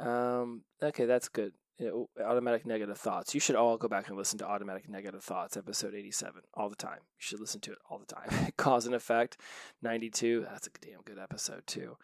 [0.00, 1.52] Um, okay, that's good.
[2.24, 3.34] Automatic negative thoughts.
[3.34, 6.76] You should all go back and listen to Automatic Negative Thoughts, episode 87, all the
[6.76, 7.00] time.
[7.00, 8.52] You should listen to it all the time.
[8.56, 9.38] Cause and Effect,
[9.82, 10.46] 92.
[10.48, 11.96] That's a damn good episode, too.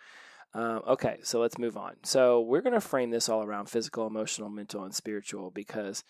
[0.54, 1.94] Um, okay, so let's move on.
[2.02, 6.02] So we're going to frame this all around physical, emotional, mental, and spiritual because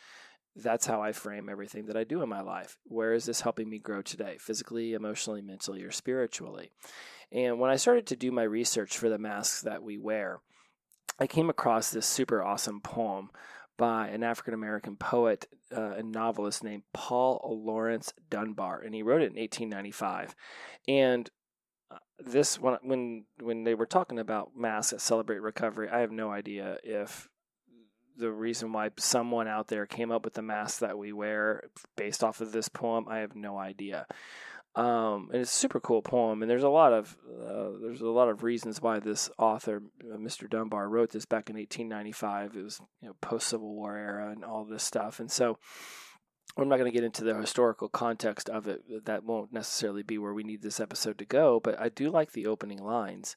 [0.57, 2.79] that's how I frame everything that I do in my life.
[2.85, 6.71] Where is this helping me grow today, physically, emotionally, mentally, or spiritually?
[7.31, 10.41] And when I started to do my research for the masks that we wear,
[11.21, 13.31] I came across this super awesome poem
[13.77, 19.23] by an African American poet uh, and novelist named Paul Laurence Dunbar, and he wrote
[19.23, 20.35] it in 1895.
[20.89, 21.31] And
[22.19, 26.31] this when when when they were talking about masks at Celebrate Recovery, I have no
[26.31, 27.29] idea if
[28.17, 31.65] the reason why someone out there came up with the mask that we wear
[31.97, 33.07] based off of this poem.
[33.09, 34.07] I have no idea.
[34.77, 38.07] Um, and it's a super cool poem, and there's a lot of uh, there's a
[38.07, 40.49] lot of reasons why this author, uh, Mr.
[40.49, 42.57] Dunbar, wrote this back in 1895.
[42.57, 45.59] It was you know post Civil War era and all this stuff, and so
[46.57, 49.07] I'm not going to get into the historical context of it.
[49.07, 52.33] That won't necessarily be where we need this episode to go, but I do like
[52.33, 53.37] the opening lines.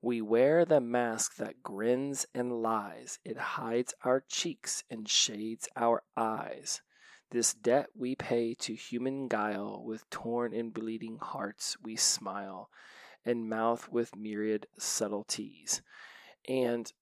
[0.00, 3.18] We wear the mask that grins and lies.
[3.24, 6.82] It hides our cheeks and shades our eyes.
[7.32, 12.68] This debt we pay to human guile, with torn and bleeding hearts we smile,
[13.24, 15.80] and mouth with myriad subtleties.
[16.46, 16.92] And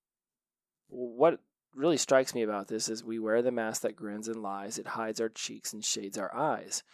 [0.86, 1.40] what
[1.74, 4.78] really strikes me about this is we wear the mask that grins and lies.
[4.78, 6.84] It hides our cheeks and shades our eyes.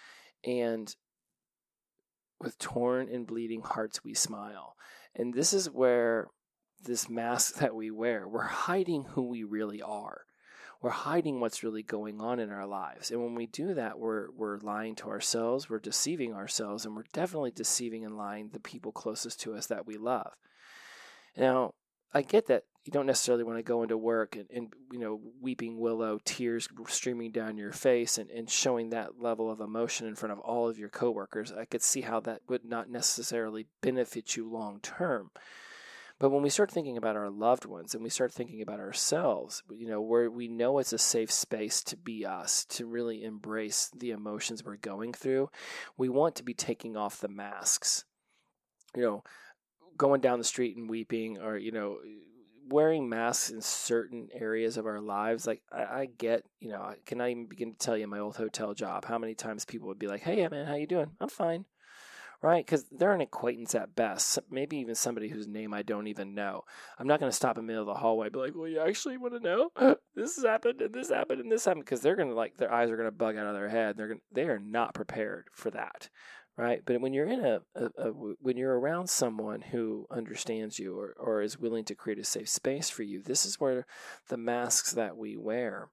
[0.42, 0.96] And
[2.40, 4.76] with torn and bleeding hearts, we smile.
[5.14, 6.28] And this is where
[6.82, 10.22] this mask that we wear, we're hiding who we really are.
[10.82, 13.10] We're hiding what's really going on in our lives.
[13.10, 17.04] And when we do that, we're, we're lying to ourselves, we're deceiving ourselves, and we're
[17.12, 20.34] definitely deceiving and lying the people closest to us that we love.
[21.36, 21.72] Now,
[22.12, 25.20] I get that you don't necessarily want to go into work and, and you know
[25.40, 30.14] weeping willow tears streaming down your face and, and showing that level of emotion in
[30.14, 34.36] front of all of your coworkers i could see how that would not necessarily benefit
[34.36, 35.30] you long term
[36.18, 39.62] but when we start thinking about our loved ones and we start thinking about ourselves
[39.70, 43.90] you know where we know it's a safe space to be us to really embrace
[43.96, 45.48] the emotions we're going through
[45.96, 48.04] we want to be taking off the masks
[48.94, 49.22] you know
[49.96, 51.98] going down the street and weeping or you know
[52.68, 56.96] wearing masks in certain areas of our lives, like I, I, get, you know, I
[57.04, 59.88] can I even begin to tell you my old hotel job how many times people
[59.88, 61.12] would be like, "Hey, man, how you doing?
[61.20, 61.64] I'm fine."
[62.46, 62.64] Right?
[62.64, 66.62] Because they're an acquaintance at best, maybe even somebody whose name I don't even know.
[66.96, 68.80] I'm not going to stop in the middle of the hallway, be like, "Well, you
[68.80, 69.70] actually want to know
[70.14, 72.72] this has happened and this happened and this happened," because they're going to like their
[72.72, 73.96] eyes are going to bug out of their head.
[73.96, 76.08] They're gonna, they are not prepared for that,
[76.56, 76.82] right?
[76.86, 81.16] But when you're in a, a, a when you're around someone who understands you or
[81.18, 83.86] or is willing to create a safe space for you, this is where
[84.28, 85.88] the masks that we wear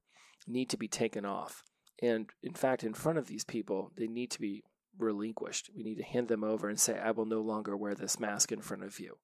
[0.45, 1.64] need to be taken off.
[1.99, 4.64] And in fact, in front of these people, they need to be
[4.97, 5.69] relinquished.
[5.75, 8.51] We need to hand them over and say, I will no longer wear this mask
[8.51, 9.17] in front of you.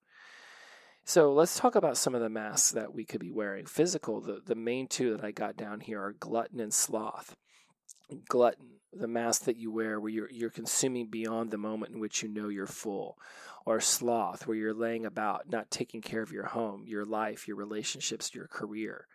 [1.05, 3.65] So let's talk about some of the masks that we could be wearing.
[3.65, 7.35] Physical, the, the main two that I got down here are glutton and sloth.
[8.27, 12.21] Glutton, the mask that you wear where you're, you're consuming beyond the moment in which
[12.21, 13.17] you know you're full.
[13.65, 17.57] Or sloth, where you're laying about, not taking care of your home, your life, your
[17.57, 19.07] relationships, your career.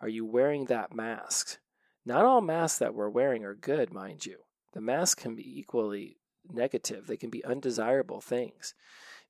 [0.00, 1.58] Are you wearing that mask?
[2.04, 4.45] Not all masks that we're wearing are good, mind you
[4.76, 6.18] the mask can be equally
[6.52, 7.06] negative.
[7.06, 8.74] They can be undesirable things.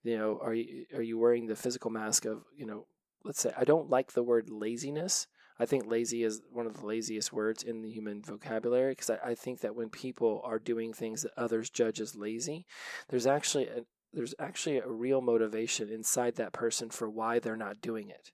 [0.02, 2.88] You know, are you are you wearing the physical mask of you know?
[3.24, 5.28] Let's say I don't like the word laziness.
[5.60, 9.18] I think lazy is one of the laziest words in the human vocabulary because I,
[9.24, 12.66] I, think that when people are doing things that others judge as lazy,
[13.08, 17.80] there's actually a, there's actually a real motivation inside that person for why they're not
[17.80, 18.32] doing it.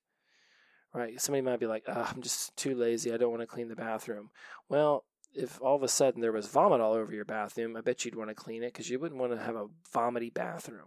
[0.93, 1.21] Right?
[1.21, 3.13] Somebody might be like, oh, "I'm just too lazy.
[3.13, 4.31] I don't want to clean the bathroom."
[4.69, 5.05] Well,
[5.35, 8.15] if all of a sudden there was vomit all over your bathroom, I bet you'd
[8.15, 10.87] want to clean it because you wouldn't want to have a vomity bathroom.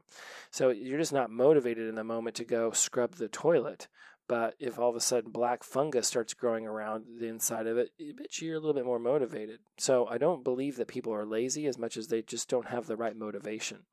[0.52, 3.88] So you're just not motivated in the moment to go scrub the toilet.
[4.28, 7.90] But if all of a sudden black fungus starts growing around the inside of it,
[8.00, 9.60] I bet you you're a little bit more motivated.
[9.78, 12.88] So I don't believe that people are lazy as much as they just don't have
[12.88, 13.84] the right motivation.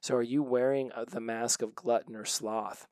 [0.00, 2.86] So are you wearing uh, the mask of glutton or sloth?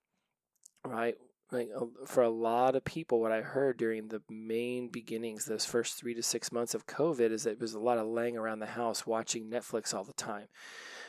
[0.85, 1.17] Right?
[1.53, 1.69] Like
[2.07, 6.15] for a lot of people what i heard during the main beginnings those first three
[6.15, 8.67] to six months of covid is that it was a lot of laying around the
[8.67, 10.47] house watching netflix all the time.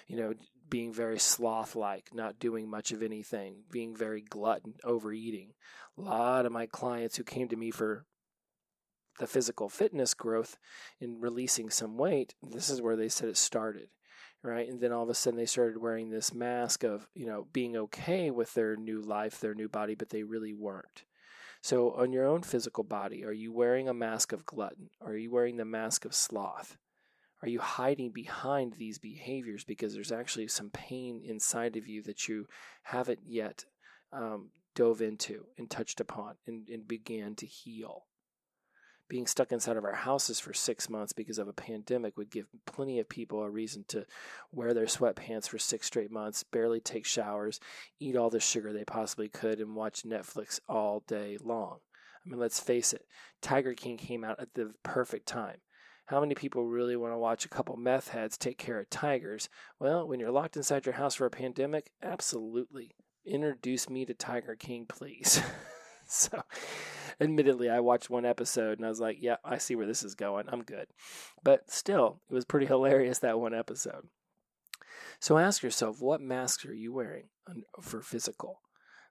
[0.07, 0.33] You know
[0.69, 5.53] being very sloth like not doing much of anything being very glutton overeating.
[5.97, 8.05] A lot of my clients who came to me for
[9.19, 10.57] the physical fitness growth
[10.99, 13.89] in releasing some weight this is where they said it started
[14.43, 14.67] right?
[14.67, 17.75] And then all of a sudden they started wearing this mask of, you know, being
[17.75, 21.03] okay with their new life, their new body, but they really weren't.
[21.61, 24.89] So, on your own physical body, are you wearing a mask of glutton?
[25.01, 26.77] Are you wearing the mask of sloth?
[27.41, 32.27] Are you hiding behind these behaviors because there's actually some pain inside of you that
[32.27, 32.47] you
[32.83, 33.65] haven't yet
[34.11, 38.07] um, dove into and touched upon and, and began to heal?
[39.10, 42.47] Being stuck inside of our houses for six months because of a pandemic would give
[42.66, 44.05] plenty of people a reason to
[44.51, 47.60] wear their sweatpants for six straight months, barely take showers,
[47.99, 51.80] eat all the sugar they possibly could, and watch Netflix all day long.
[52.26, 53.05] I mean, let's face it,
[53.41, 55.58] Tiger King came out at the perfect time.
[56.08, 59.49] How many people really want to watch a couple meth heads take care of tigers?
[59.78, 62.91] Well, when you're locked inside your house for a pandemic, absolutely.
[63.26, 65.41] Introduce me to Tiger King, please.
[66.08, 66.43] so,
[67.20, 70.15] admittedly, I watched one episode and I was like, yeah, I see where this is
[70.15, 70.45] going.
[70.49, 70.88] I'm good.
[71.43, 74.07] But still, it was pretty hilarious that one episode.
[75.20, 77.30] So ask yourself, what masks are you wearing
[77.82, 78.61] for physical?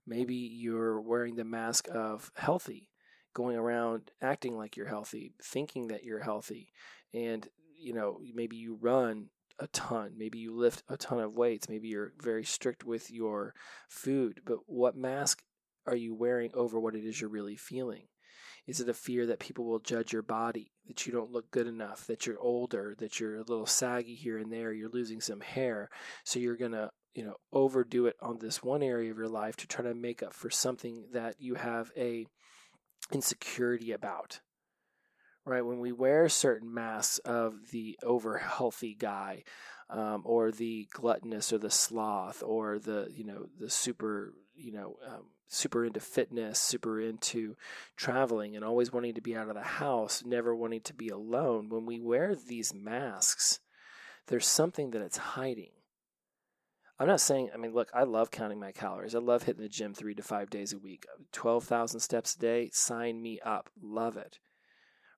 [0.07, 2.91] Maybe you're wearing the mask of healthy,
[3.35, 6.69] going around acting like you're healthy, thinking that you're healthy,
[7.13, 7.49] and
[7.79, 10.13] you know, maybe you run a ton.
[10.17, 11.69] Maybe you lift a ton of weights.
[11.69, 13.55] Maybe you're very strict with your
[13.89, 14.41] food.
[14.45, 15.43] But what mask
[15.87, 18.09] are you wearing over what it is you're really feeling?
[18.67, 21.69] Is it a fear that people will judge your body, that you don't look good
[21.69, 25.41] enough, that you're older, that you're a little saggy here and there, you're losing some
[25.41, 25.89] hair,
[26.25, 29.57] so you're going to, you know, overdo it on this one area of your life
[29.57, 32.27] to try to make up for something that you have a
[33.13, 34.41] insecurity about.
[35.45, 35.65] Right?
[35.65, 39.45] When we wear certain masks of the over healthy guy,
[39.89, 44.97] um, or the gluttonous or the sloth or the you know the super you know
[45.07, 47.57] um, super into fitness, super into
[47.97, 51.69] traveling, and always wanting to be out of the house, never wanting to be alone,
[51.69, 53.61] when we wear these masks,
[54.27, 55.71] there's something that it's hiding.
[56.99, 59.15] I'm not saying, I mean, look, I love counting my calories.
[59.15, 61.05] I love hitting the gym three to five days a week.
[61.33, 63.69] 12,000 steps a day, sign me up.
[63.81, 64.39] Love it.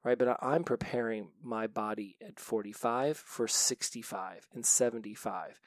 [0.03, 0.18] Right?
[0.18, 5.61] But I'm preparing my body at 45 for 65 and 75.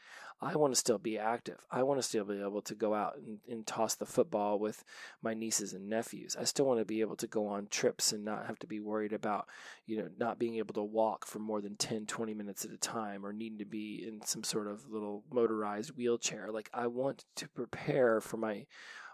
[0.43, 1.59] I want to still be active.
[1.69, 4.83] I want to still be able to go out and, and, toss the football with
[5.21, 6.35] my nieces and nephews.
[6.39, 8.79] I still want to be able to go on trips and not have to be
[8.79, 9.47] worried about,
[9.85, 12.77] you know, not being able to walk for more than 10, 20 minutes at a
[12.77, 16.49] time or needing to be in some sort of little motorized wheelchair.
[16.51, 18.65] Like I want to prepare for my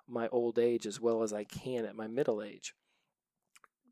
[0.07, 2.73] my old age as well as I can at my middle age.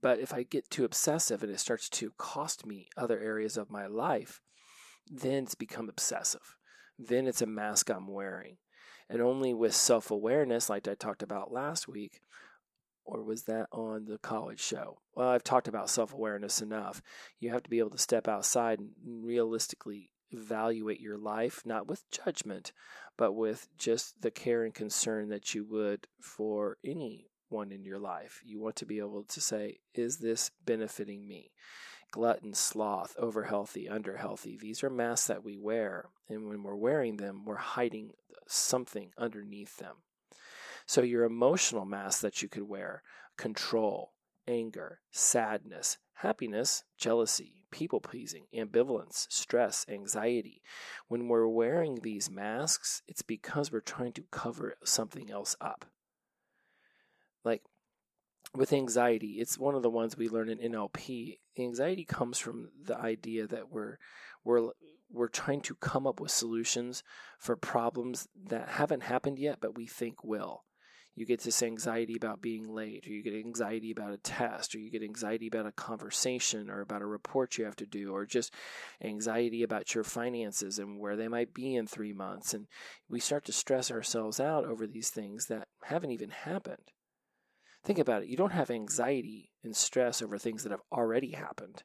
[0.02, 3.70] But if I get too obsessive and it starts to cost me other areas of
[3.70, 4.40] my life,
[5.12, 6.56] then it's become obsessive
[6.98, 8.58] then it's a mask I'm wearing.
[9.10, 12.22] And only with self awareness, like I talked about last week,
[13.06, 14.98] or was that on the college show?
[15.14, 17.02] Well, I've talked about self awareness enough.
[17.40, 22.10] You have to be able to step outside and realistically evaluate your life, not with
[22.10, 22.74] judgment,
[23.18, 28.42] but with just the care and concern that you would for anyone in your life.
[28.44, 31.52] You want to be able to say, is this benefiting me?
[32.16, 34.56] Glutton, sloth, over healthy, under healthy.
[34.56, 36.06] These are masks that we wear.
[36.30, 38.12] And when we're wearing them, we're hiding
[38.48, 39.98] something underneath them.
[40.86, 43.04] So, your emotional mask that you could wear
[43.36, 44.14] control,
[44.48, 50.62] anger, sadness, happiness, jealousy, people pleasing, ambivalence, stress, anxiety.
[51.10, 55.84] When we're wearing these masks, it's because we're trying to cover something else up.
[57.44, 57.64] Like
[58.56, 61.40] with anxiety, it's one of the ones we learn in NLP.
[61.58, 63.98] Anxiety comes from the idea that we're
[64.44, 64.72] we're
[65.10, 67.04] we're trying to come up with solutions
[67.40, 70.64] for problems that haven't happened yet, but we think will
[71.16, 74.80] you get this anxiety about being late, or you get anxiety about a test, or
[74.80, 78.26] you get anxiety about a conversation, or about a report you have to do, or
[78.26, 78.54] just
[79.02, 82.54] anxiety about your finances and where they might be in three months.
[82.54, 82.68] And
[83.10, 86.92] we start to stress ourselves out over these things that haven't even happened.
[87.86, 88.28] Think about it.
[88.28, 91.84] You don't have anxiety and stress over things that have already happened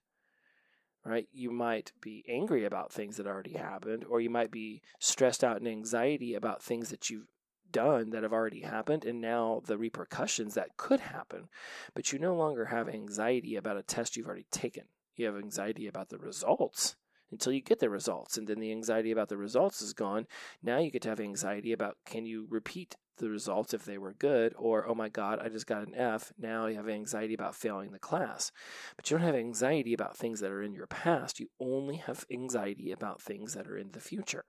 [1.04, 1.28] right?
[1.32, 5.56] You might be angry about things that already happened, or you might be stressed out
[5.56, 7.28] and anxiety about things that you've
[7.72, 11.48] done that have already happened and now the repercussions that could happen.
[11.94, 14.84] But you no longer have anxiety about a test you've already taken.
[15.16, 16.96] You have anxiety about the results
[17.30, 18.36] until you get the results.
[18.36, 20.26] And then the anxiety about the results is gone.
[20.62, 24.12] Now you get to have anxiety about can you repeat the results if they were
[24.12, 26.32] good, or oh my God, I just got an F.
[26.38, 28.50] Now you have anxiety about failing the class.
[28.96, 31.38] But you don't have anxiety about things that are in your past.
[31.38, 34.44] You only have anxiety about things that are in the future.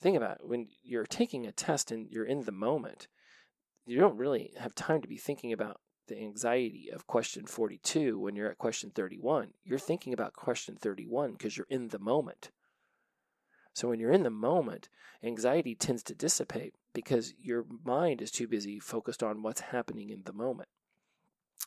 [0.00, 0.46] Think about it.
[0.48, 3.08] when you're taking a test and you're in the moment,
[3.86, 8.34] you don't really have time to be thinking about the anxiety of question 42 when
[8.34, 9.52] you're at question 31.
[9.64, 12.50] You're thinking about question 31 because you're in the moment.
[13.74, 14.88] So when you're in the moment,
[15.22, 20.22] anxiety tends to dissipate because your mind is too busy focused on what's happening in
[20.24, 20.68] the moment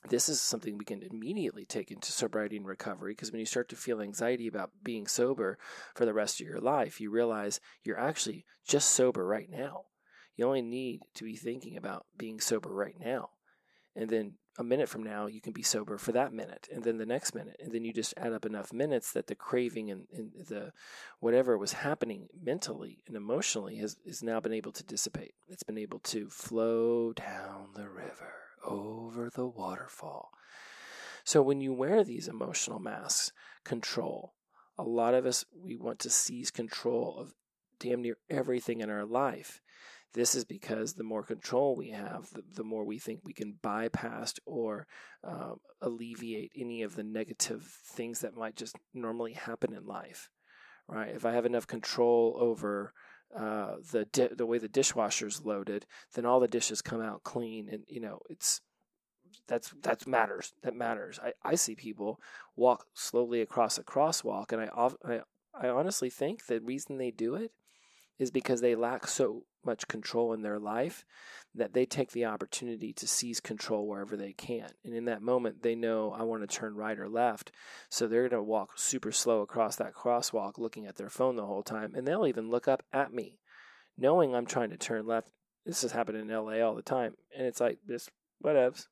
[0.09, 3.69] this is something we can immediately take into sobriety and recovery because when you start
[3.69, 5.57] to feel anxiety about being sober
[5.93, 9.84] for the rest of your life, you realize you're actually just sober right now.
[10.36, 13.29] You only need to be thinking about being sober right now.
[13.95, 16.97] And then a minute from now, you can be sober for that minute, and then
[16.97, 17.56] the next minute.
[17.60, 20.74] And then you just add up enough minutes that the craving and, and the
[21.20, 25.34] whatever was happening mentally and emotionally has, has now been able to dissipate.
[25.47, 28.34] It's been able to flow down the river
[28.66, 30.32] over the waterfall.
[31.24, 33.32] So when you wear these emotional masks,
[33.64, 34.34] control,
[34.78, 37.34] a lot of us, we want to seize control of
[37.80, 39.62] damn near everything in our life.
[40.14, 43.57] This is because the more control we have, the, the more we think we can
[43.62, 44.88] bypass or
[45.24, 50.30] um, alleviate any of the negative things that might just normally happen in life.
[50.88, 51.16] Right?
[51.16, 52.93] If I have enough control over
[53.36, 57.70] uh, the di- the way the dishwasher's loaded, then all the dishes come out clean,
[57.70, 58.59] and you know it's
[59.47, 60.53] that's that matters.
[60.64, 61.20] That matters.
[61.24, 62.20] I, I see people
[62.57, 65.22] walk slowly across a crosswalk, and I, I
[65.57, 67.51] I honestly think the reason they do it
[68.20, 71.05] is because they lack so much control in their life
[71.53, 74.70] that they take the opportunity to seize control wherever they can.
[74.86, 77.51] And in that moment, they know I want to turn right or left.
[77.89, 81.45] So they're going to walk super slow across that crosswalk looking at their phone the
[81.45, 81.93] whole time.
[81.95, 83.39] And they'll even look up at me,
[83.97, 85.30] knowing I'm trying to turn left.
[85.66, 87.16] This has happened in LA all the time.
[87.38, 88.09] And it's like, this,
[88.43, 88.88] whatevs,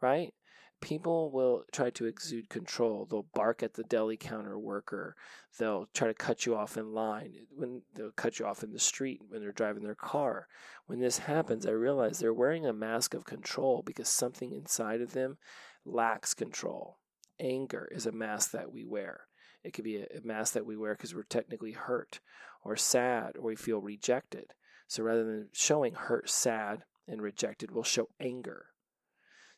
[0.00, 0.32] right?
[0.80, 3.06] People will try to exude control.
[3.06, 5.16] They'll bark at the deli counter worker.
[5.58, 7.32] They'll try to cut you off in line.
[7.36, 10.46] Eh, when they'll cut you off in the street when they're driving their car.
[10.86, 15.12] When this happens, I realize they're wearing a mask of control because something inside of
[15.12, 15.38] them
[15.84, 16.98] lacks control.
[17.40, 19.22] Anger is a mask that we wear.
[19.62, 22.20] It could be a mask that we wear because we're technically hurt
[22.62, 24.52] or sad or we feel rejected.
[24.86, 28.66] So rather than showing hurt, sad, and rejected, we'll show anger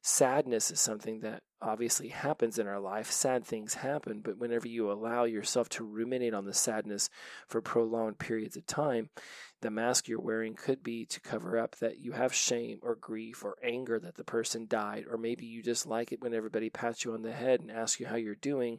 [0.02, 3.10] sadness is something that obviously happens in our life.
[3.10, 7.08] Sad things happen, but whenever you allow yourself to ruminate on the sadness
[7.48, 9.08] for prolonged periods of time,
[9.62, 13.42] the mask you're wearing could be to cover up that you have shame or grief
[13.42, 17.04] or anger that the person died, or maybe you just like it when everybody pats
[17.04, 18.78] you on the head and asks you how you're doing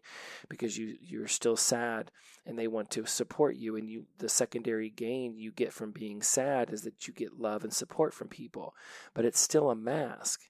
[0.49, 2.11] because you you're still sad
[2.45, 6.22] and they want to support you and you the secondary gain you get from being
[6.22, 8.76] sad is that you get love and support from people.
[9.15, 10.41] But it's still a mask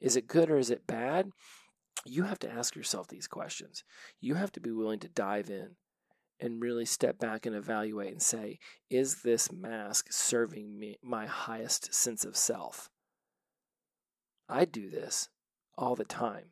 [0.00, 1.30] is it good or is it bad?
[2.04, 3.84] You have to ask yourself these questions.
[4.20, 5.76] You have to be willing to dive in
[6.40, 8.58] and really step back and evaluate and say,
[8.90, 12.90] is this mask serving me my highest sense of self?
[14.48, 15.28] I do this
[15.76, 16.50] all the time.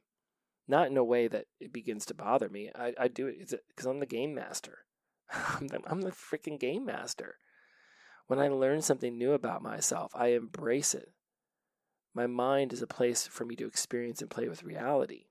[0.68, 2.70] Not in a way that it begins to bother me.
[2.74, 4.78] I, I do it because I'm the game master.
[5.32, 7.36] I'm the, I'm the freaking game master.
[8.28, 11.08] When I learn something new about myself, I embrace it.
[12.14, 15.26] My mind is a place for me to experience and play with reality.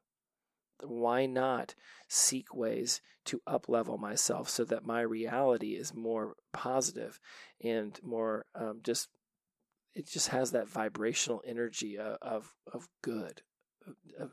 [0.83, 1.75] Why not
[2.07, 7.19] seek ways to uplevel myself so that my reality is more positive
[7.63, 9.09] and more um, just
[9.93, 13.41] it just has that vibrational energy of of, of good
[14.19, 14.31] of,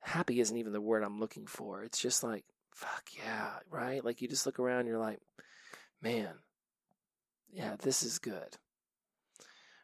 [0.00, 1.82] happy isn't even the word i'm looking for.
[1.82, 4.04] It's just like fuck yeah right?
[4.04, 5.20] Like you just look around you're like
[6.00, 6.34] man
[7.52, 8.56] yeah this is good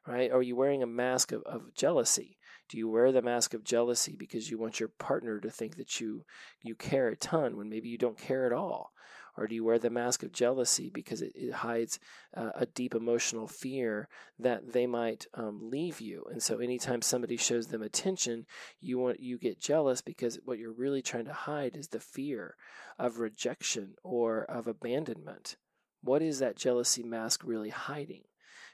[0.07, 0.31] right?
[0.31, 2.39] Are you wearing a mask of, of jealousy?
[2.69, 6.01] Do you wear the mask of jealousy because you want your partner to think that
[6.01, 6.25] you
[6.63, 8.93] you care a ton when maybe you don't care at all?
[9.39, 12.01] Or do you wear the mask of jealousy because it, it hides
[12.35, 16.25] uh, a deep emotional fear that they might um, leave you?
[16.31, 18.47] And so, anytime somebody shows them attention,
[18.81, 22.57] you want you get jealous because what you're really trying to hide is the fear
[22.99, 25.57] of rejection or of abandonment.
[26.03, 28.23] What is that jealousy mask really hiding?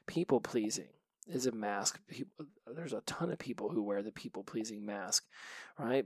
[0.06, 0.88] People pleasing
[1.28, 2.00] is a mask.
[2.66, 5.24] There's a ton of people who wear the people pleasing mask,
[5.78, 6.04] right?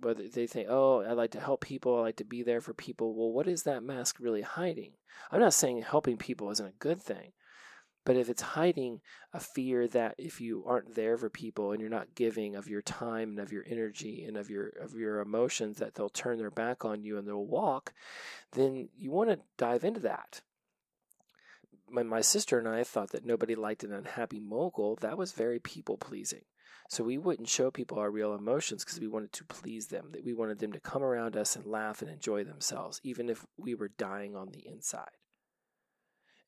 [0.00, 2.74] But they think, oh, I like to help people, I like to be there for
[2.74, 3.14] people.
[3.14, 4.92] Well, what is that mask really hiding?
[5.30, 7.32] I'm not saying helping people isn't a good thing,
[8.04, 9.00] but if it's hiding
[9.32, 12.82] a fear that if you aren't there for people and you're not giving of your
[12.82, 16.50] time and of your energy and of your of your emotions, that they'll turn their
[16.50, 17.92] back on you and they'll walk,
[18.52, 20.40] then you want to dive into that
[21.90, 25.58] when my sister and I thought that nobody liked an unhappy mogul, that was very
[25.58, 26.42] people pleasing.
[26.90, 30.08] So we wouldn't show people our real emotions because we wanted to please them.
[30.12, 33.44] That we wanted them to come around us and laugh and enjoy themselves, even if
[33.58, 35.10] we were dying on the inside.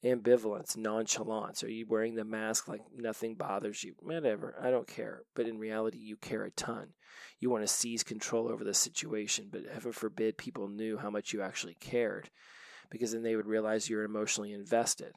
[0.03, 1.63] Ambivalence, nonchalance.
[1.63, 3.95] Are you wearing the mask like nothing bothers you?
[3.99, 5.25] Whatever, I don't care.
[5.35, 6.95] But in reality, you care a ton.
[7.39, 11.35] You want to seize control over the situation, but heaven forbid people knew how much
[11.35, 12.31] you actually cared,
[12.91, 15.13] because then they would realize you're emotionally invested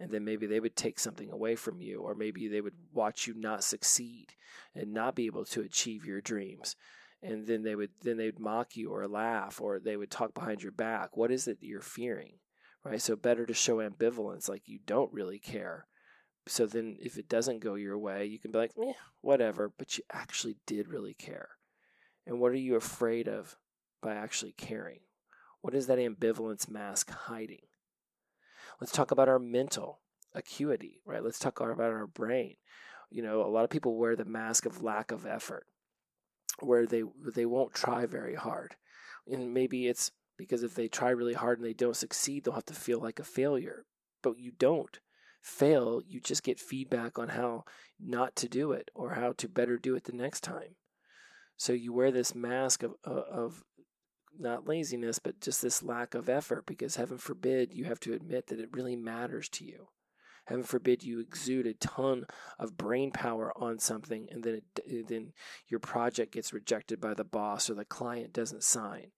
[0.00, 3.26] and then maybe they would take something away from you or maybe they would watch
[3.26, 4.26] you not succeed
[4.74, 6.76] and not be able to achieve your dreams.
[7.22, 10.62] And then they would then they'd mock you or laugh or they would talk behind
[10.62, 11.16] your back.
[11.16, 12.34] What is it that you're fearing
[12.84, 13.00] right?
[13.00, 15.86] So better to show ambivalence like you don't really care.
[16.46, 18.72] So then if it doesn't go your way you can be like
[19.20, 21.50] whatever but you actually did really care.
[22.26, 23.56] And what are you afraid of
[24.02, 25.00] by actually caring?
[25.60, 27.62] What is that ambivalence mask hiding
[28.80, 30.00] Let's talk about our mental
[30.34, 31.22] acuity, right?
[31.22, 32.56] Let's talk about our brain.
[33.10, 35.66] You know, a lot of people wear the mask of lack of effort,
[36.60, 37.02] where they
[37.34, 38.74] they won't try very hard,
[39.26, 42.64] and maybe it's because if they try really hard and they don't succeed, they'll have
[42.66, 43.84] to feel like a failure.
[44.22, 44.98] But you don't
[45.40, 47.64] fail; you just get feedback on how
[48.00, 50.76] not to do it or how to better do it the next time.
[51.56, 53.62] So you wear this mask of uh, of
[54.38, 58.48] not laziness, but just this lack of effort because heaven forbid you have to admit
[58.48, 59.88] that it really matters to you.
[60.46, 62.26] Heaven forbid you exude a ton
[62.58, 65.32] of brain power on something and then it, then
[65.68, 69.12] your project gets rejected by the boss or the client doesn't sign.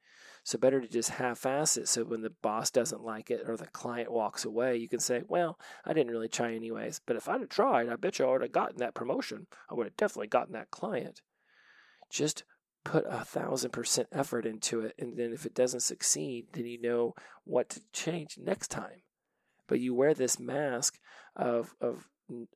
[0.44, 3.66] So better to just half-ass it so when the boss doesn't like it or the
[3.66, 7.40] client walks away, you can say, "Well, I didn't really try anyways, but if I'd
[7.40, 9.48] have tried, I bet you I would have gotten that promotion.
[9.68, 11.22] I would have definitely gotten that client."
[12.10, 12.44] Just
[12.86, 14.94] put a thousand percent effort into it.
[14.98, 17.14] And then if it doesn't succeed, then you know
[17.44, 19.02] what to change next time.
[19.68, 20.98] But you wear this mask
[21.34, 22.06] of, of,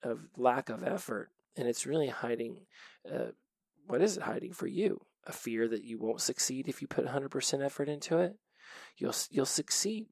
[0.02, 2.66] of lack of effort, and it's really hiding
[3.12, 3.32] uh,
[3.86, 5.00] what is it hiding for you?
[5.26, 8.36] A fear that you won't succeed if you put 100% effort into it?
[8.96, 10.06] You'll, you'll succeed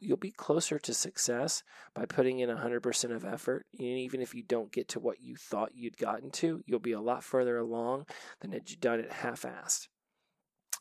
[0.00, 1.62] you'll be closer to success
[1.94, 5.36] by putting in 100% of effort and even if you don't get to what you
[5.36, 8.06] thought you'd gotten to you'll be a lot further along
[8.40, 9.88] than had you done it half-assed.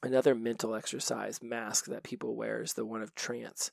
[0.04, 3.72] Another mental exercise mask that people wear is the one of trance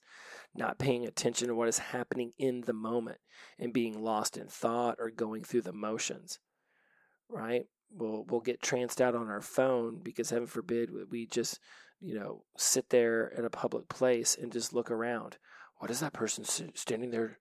[0.55, 3.19] not paying attention to what is happening in the moment
[3.59, 6.39] and being lost in thought or going through the motions
[7.33, 7.65] right?
[7.95, 11.59] We'll we'll get tranced out on our phone because heaven forbid we just
[12.03, 15.39] you know, sit there in a public place and just look around.
[15.79, 17.39] What is that person standing there?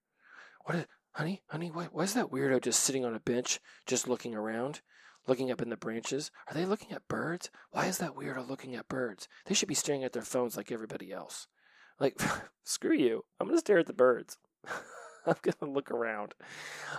[0.65, 4.07] What, is, honey, honey, why, why is that weirdo just sitting on a bench, just
[4.07, 4.81] looking around,
[5.27, 6.31] looking up in the branches?
[6.47, 7.49] Are they looking at birds?
[7.71, 9.27] Why is that weirdo looking at birds?
[9.45, 11.47] They should be staring at their phones like everybody else.
[11.99, 12.19] Like,
[12.63, 13.25] screw you.
[13.39, 14.37] I'm going to stare at the birds.
[15.25, 16.33] I'm to look around.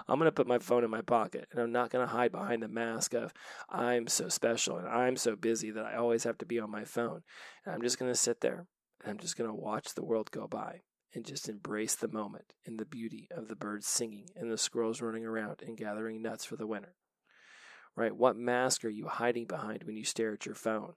[0.09, 2.33] I'm going to put my phone in my pocket and I'm not going to hide
[2.33, 3.33] behind the mask of
[3.69, 6.85] I'm so special and I'm so busy that I always have to be on my
[6.85, 7.23] phone.
[7.65, 8.67] And I'm just going to sit there
[9.03, 10.83] and I'm just going to watch the world go by
[11.15, 15.03] and just embrace the moment and the beauty of the birds singing and the squirrels
[15.03, 16.95] running around and gathering nuts for the winter.
[17.95, 18.17] Right?
[18.17, 20.95] What mask are you hiding behind when you stare at your phone,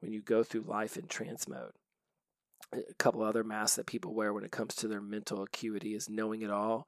[0.00, 1.72] when you go through life in trance mode?
[2.72, 6.08] A couple other masks that people wear when it comes to their mental acuity is
[6.08, 6.86] knowing it all,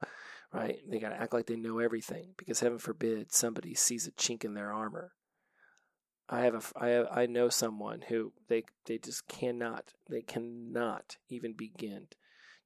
[0.53, 0.79] right?
[0.89, 4.43] They got to act like they know everything because heaven forbid somebody sees a chink
[4.43, 5.11] in their armor
[6.29, 11.17] I have a I have, I know someone who they they just cannot they cannot
[11.29, 12.07] even begin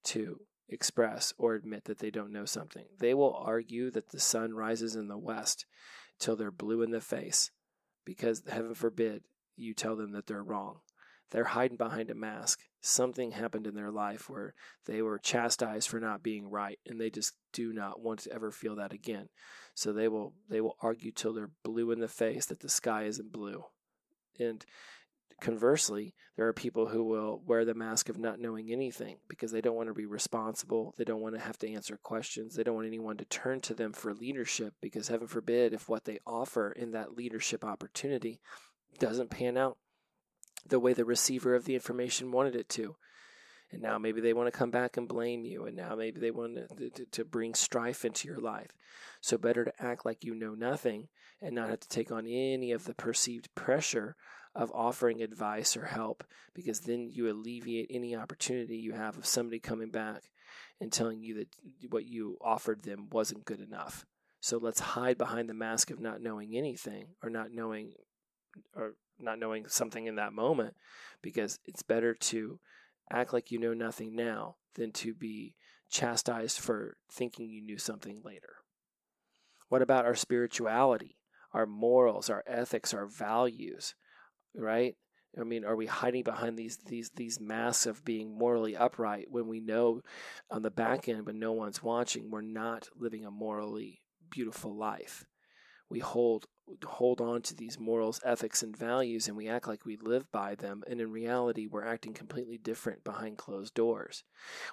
[0.06, 2.86] to express or admit that they don't know something.
[3.00, 5.66] They will argue that the sun rises in the west
[6.18, 7.52] till they're blue in the face
[8.04, 9.24] because heaven forbid
[9.56, 10.80] you tell them that they're wrong.
[11.32, 12.60] They're hiding behind a mask.
[12.82, 14.54] Something happened in their life where
[14.86, 18.52] they were chastised for not being right and they just do not want to ever
[18.52, 19.30] feel that again.
[19.74, 23.04] So they will they will argue till they're blue in the face that the sky
[23.04, 23.64] isn't blue.
[24.40, 24.66] And
[25.40, 29.62] conversely, there are people who will wear the mask of not knowing anything because they
[29.62, 30.94] don't want to be responsible.
[30.98, 32.56] They don't want to have to answer questions.
[32.56, 36.06] They don't want anyone to turn to them for leadership because, heaven forbid, if what
[36.06, 38.40] they offer in that leadership opportunity
[39.00, 39.78] doesn't pan out
[40.68, 42.96] the way the receiver of the information wanted it to.
[43.72, 46.32] And now maybe they want to come back and blame you and now maybe they
[46.32, 48.72] want to, to, to, bring strife into your life.
[49.22, 51.08] So better to act like you know nothing
[51.42, 54.18] and not have to take on any of the perceived pressure
[54.54, 59.60] of offering advice or help because then you alleviate any opportunity you have of somebody
[59.60, 60.24] coming back
[60.82, 61.48] and telling you that
[61.90, 64.06] what you offered them wasn't good enough.
[64.42, 67.94] So let's hide behind the mask of not knowing anything or not knowing
[68.76, 70.76] or not knowing something in that moment
[71.22, 72.60] because it's better to
[73.12, 75.56] act like you know nothing now than to be
[75.90, 78.56] chastised for thinking you knew something later.
[79.70, 81.18] What about our spirituality,
[81.54, 83.96] our morals, our ethics, our values,
[84.56, 84.96] right?
[85.40, 89.48] I mean, are we hiding behind these these these masks of being morally upright when
[89.48, 90.02] we know
[90.50, 95.26] on the back end when no one's watching we're not living a morally beautiful life?
[95.92, 96.48] We hold
[96.86, 100.56] hold on to these morals, ethics, and values, and we act like we live by
[100.56, 104.24] them, and in reality, we're acting completely different behind closed doors.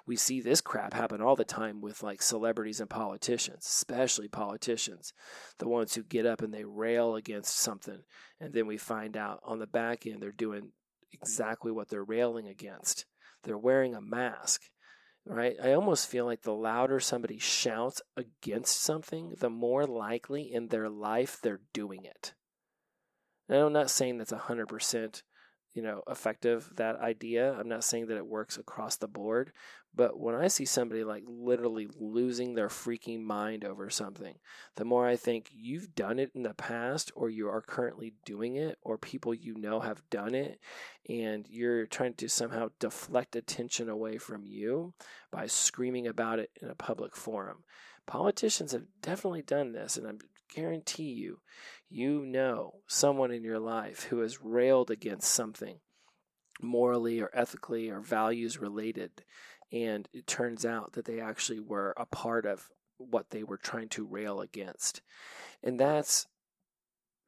[0.07, 5.11] We see this crap happen all the time with like celebrities and politicians, especially politicians,
[5.57, 7.99] the ones who get up and they rail against something,
[8.39, 10.71] and then we find out on the back end they're doing
[11.11, 13.05] exactly what they're railing against.
[13.43, 14.61] They're wearing a mask
[15.25, 15.55] right?
[15.63, 20.89] I almost feel like the louder somebody shouts against something, the more likely in their
[20.89, 22.33] life they're doing it.
[23.47, 25.21] Now, I'm not saying that's 100%
[25.73, 29.51] you know effective that idea i'm not saying that it works across the board
[29.93, 34.35] but when i see somebody like literally losing their freaking mind over something
[34.75, 38.55] the more i think you've done it in the past or you are currently doing
[38.55, 40.59] it or people you know have done it
[41.07, 44.93] and you're trying to somehow deflect attention away from you
[45.31, 47.63] by screaming about it in a public forum.
[48.05, 50.11] Politicians have definitely done this and i
[50.53, 51.39] guarantee you
[51.89, 55.79] you know someone in your life who has railed against something
[56.61, 59.23] morally or ethically or values related,
[59.71, 63.89] and it turns out that they actually were a part of what they were trying
[63.89, 65.01] to rail against.
[65.63, 66.27] And that's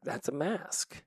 [0.03, 1.03] that's a mask.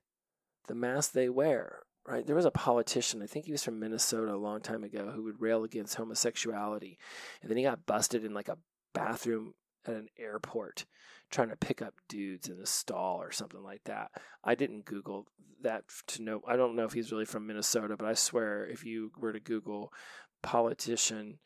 [0.67, 2.25] The mask they wear, right?
[2.25, 5.23] There was a politician, I think he was from Minnesota a long time ago, who
[5.23, 6.97] would rail against homosexuality.
[7.41, 8.57] And then he got busted in like a
[8.93, 9.53] bathroom
[9.85, 10.85] at an airport
[11.29, 14.11] trying to pick up dudes in a stall or something like that.
[14.43, 15.27] I didn't Google
[15.61, 16.41] that to know.
[16.47, 19.39] I don't know if he's really from Minnesota, but I swear if you were to
[19.39, 19.91] Google
[20.45, 21.39] politician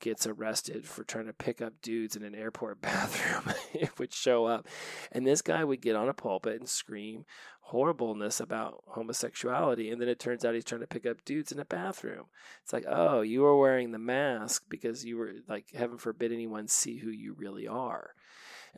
[0.00, 4.44] gets arrested for trying to pick up dudes in an airport bathroom, it would show
[4.44, 4.68] up.
[5.10, 7.24] And this guy would get on a pulpit and scream
[7.60, 9.90] horribleness about homosexuality.
[9.90, 12.26] And then it turns out he's trying to pick up dudes in a bathroom.
[12.62, 16.68] It's like, oh, you were wearing the mask because you were like, heaven forbid anyone
[16.68, 18.10] see who you really are.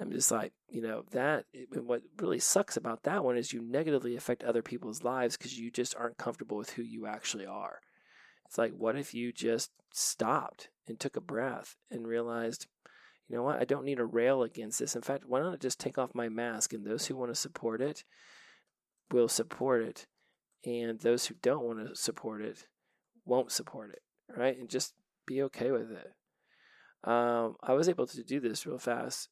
[0.01, 4.15] I'm just like, you know, that what really sucks about that one is you negatively
[4.15, 7.81] affect other people's lives because you just aren't comfortable with who you actually are.
[8.47, 12.67] It's like, what if you just stopped and took a breath and realized,
[13.29, 14.97] you know what, I don't need to rail against this.
[14.97, 17.35] In fact, why don't I just take off my mask and those who want to
[17.35, 18.05] support it
[19.11, 20.07] will support it,
[20.65, 22.67] and those who don't want to support it
[23.25, 24.03] won't support it,
[24.37, 24.59] right?
[24.59, 24.95] And just
[25.27, 26.13] be okay with it.
[27.09, 29.29] Um, I was able to do this real fast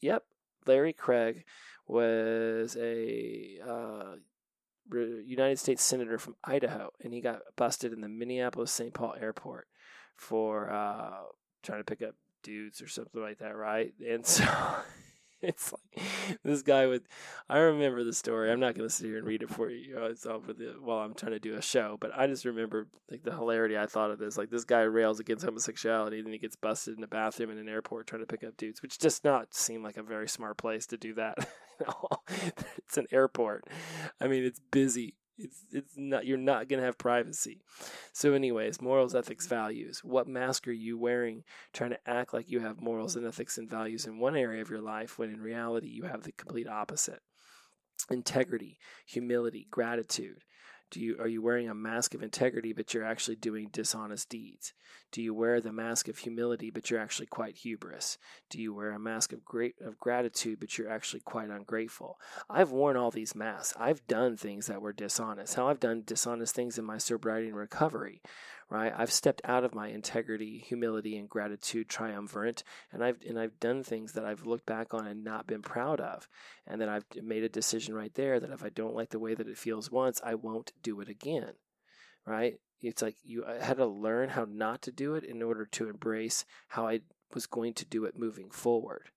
[0.00, 0.24] Yep,
[0.66, 1.44] Larry Craig
[1.86, 4.16] was a uh,
[4.92, 8.92] United States senator from Idaho, and he got busted in the Minneapolis St.
[8.92, 9.68] Paul airport
[10.16, 11.22] for uh,
[11.62, 13.92] trying to pick up dudes or something like that, right?
[14.06, 14.44] And so
[15.42, 16.04] it's like
[16.44, 17.02] this guy with.
[17.48, 18.50] I remember the story.
[18.50, 19.96] I'm not going to sit here and read it for you.
[19.98, 21.96] Uh, it's all for the while I'm trying to do a show.
[22.00, 24.36] But I just remember like the hilarity I thought of this.
[24.36, 27.58] Like this guy rails against homosexuality, and then he gets busted in a bathroom in
[27.58, 30.58] an airport trying to pick up dudes, which does not seem like a very smart
[30.58, 31.36] place to do that.
[32.78, 33.64] it's an airport.
[34.20, 35.14] I mean, it's busy.
[35.42, 37.62] It's it's not you're not going to have privacy.
[38.12, 40.00] So anyways, morals, ethics, values.
[40.04, 43.68] What mask are you wearing trying to act like you have morals and ethics and
[43.68, 47.20] values in one area of your life when in reality you have the complete opposite?
[48.10, 50.42] Integrity, humility, gratitude.
[50.90, 54.72] Do you are you wearing a mask of integrity but you're actually doing dishonest deeds?
[55.12, 58.18] Do you wear the mask of humility but you're actually quite hubris?
[58.48, 62.18] Do you wear a mask of great of gratitude but you're actually quite ungrateful?
[62.48, 63.74] I've worn all these masks.
[63.78, 65.54] I've done things that were dishonest.
[65.54, 68.20] How I've done dishonest things in my sobriety and recovery,
[68.70, 68.92] right?
[68.96, 72.62] I've stepped out of my integrity, humility, and gratitude triumvirate,
[72.92, 76.00] and I've and I've done things that I've looked back on and not been proud
[76.00, 76.28] of,
[76.66, 79.34] and then I've made a decision right there that if I don't like the way
[79.34, 81.54] that it feels once, I won't do it again,
[82.24, 82.54] right?
[82.80, 86.44] It's like you had to learn how not to do it in order to embrace
[86.68, 87.00] how I
[87.34, 89.10] was going to do it moving forward.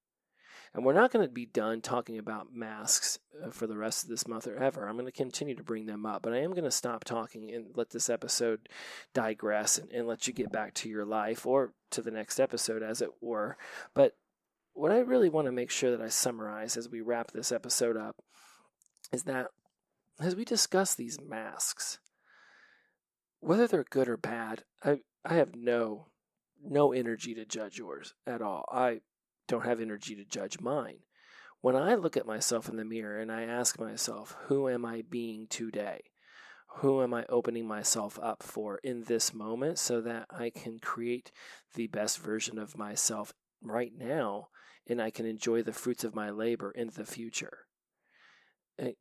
[0.73, 4.09] And we're not going to be done talking about masks uh, for the rest of
[4.09, 4.87] this month or ever.
[4.87, 7.53] I'm going to continue to bring them up, but I am going to stop talking
[7.53, 8.67] and let this episode
[9.13, 12.81] digress and, and let you get back to your life or to the next episode,
[12.81, 13.55] as it were.
[13.93, 14.13] But
[14.73, 17.95] what I really want to make sure that I summarize as we wrap this episode
[17.95, 18.15] up
[19.11, 19.47] is that
[20.19, 21.99] as we discuss these masks,
[23.39, 26.07] whether they're good or bad, I I have no
[26.63, 28.65] no energy to judge yours at all.
[28.71, 29.01] I
[29.47, 30.99] don't have energy to judge mine.
[31.61, 35.03] When I look at myself in the mirror and I ask myself, who am I
[35.09, 36.01] being today?
[36.77, 41.31] Who am I opening myself up for in this moment so that I can create
[41.75, 43.31] the best version of myself
[43.61, 44.47] right now
[44.87, 47.59] and I can enjoy the fruits of my labor in the future?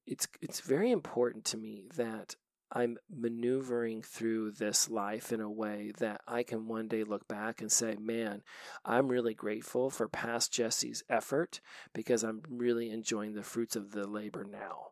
[0.07, 2.36] It's, it's very important to me that
[2.72, 7.60] I'm maneuvering through this life in a way that I can one day look back
[7.60, 8.42] and say, man,
[8.84, 11.60] I'm really grateful for past Jesse's effort
[11.92, 14.91] because I'm really enjoying the fruits of the labor now.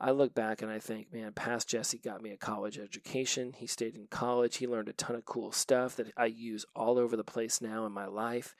[0.00, 3.54] I look back and I think, man, past Jesse got me a college education.
[3.56, 4.56] He stayed in college.
[4.56, 7.86] He learned a ton of cool stuff that I use all over the place now
[7.86, 8.54] in my life.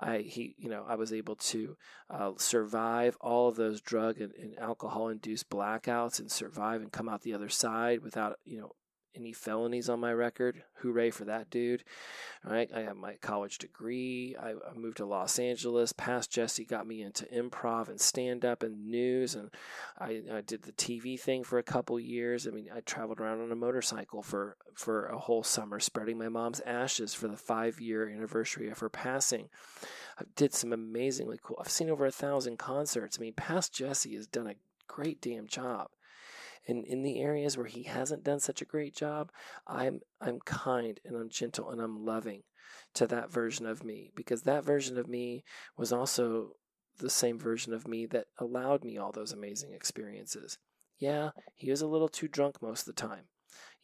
[0.00, 1.76] I he you know I was able to
[2.08, 7.08] uh, survive all of those drug and, and alcohol induced blackouts and survive and come
[7.08, 8.72] out the other side without you know
[9.14, 10.62] any felonies on my record.
[10.82, 11.84] Hooray for that dude.
[12.46, 12.70] All right.
[12.74, 14.36] I have my college degree.
[14.40, 15.92] I, I moved to Los Angeles.
[15.92, 19.34] Past Jesse got me into improv and stand up and news.
[19.34, 19.50] And
[19.98, 22.46] I, I did the TV thing for a couple years.
[22.46, 26.28] I mean, I traveled around on a motorcycle for, for a whole summer, spreading my
[26.28, 29.48] mom's ashes for the five year anniversary of her passing.
[30.18, 31.58] I did some amazingly cool.
[31.60, 33.18] I've seen over a thousand concerts.
[33.18, 34.54] I mean, past Jesse has done a
[34.86, 35.88] great damn job.
[36.68, 39.32] And in the areas where he hasn't done such a great job,
[39.66, 42.42] I'm I'm kind and I'm gentle and I'm loving
[42.94, 45.44] to that version of me because that version of me
[45.76, 46.56] was also
[46.98, 50.58] the same version of me that allowed me all those amazing experiences.
[50.98, 53.24] Yeah, he was a little too drunk most of the time.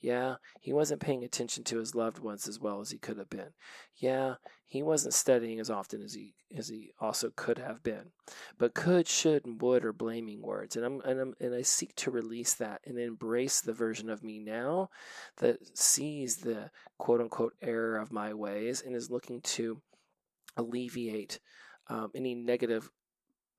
[0.00, 3.30] Yeah, he wasn't paying attention to his loved ones as well as he could have
[3.30, 3.54] been.
[3.96, 4.34] Yeah,
[4.66, 8.12] he wasn't studying as often as he as he also could have been.
[8.58, 11.94] But could, should, and would are blaming words, and I'm and I'm and I seek
[11.96, 14.90] to release that and embrace the version of me now
[15.38, 19.80] that sees the quote unquote error of my ways and is looking to
[20.58, 21.40] alleviate
[21.88, 22.90] um, any negative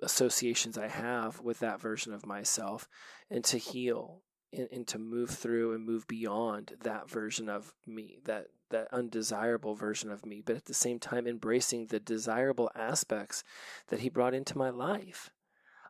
[0.01, 2.87] associations I have with that version of myself
[3.29, 4.21] and to heal
[4.53, 9.75] and, and, to move through and move beyond that version of me, that that undesirable
[9.75, 13.43] version of me, but at the same time embracing the desirable aspects
[13.87, 15.29] that he brought into my life.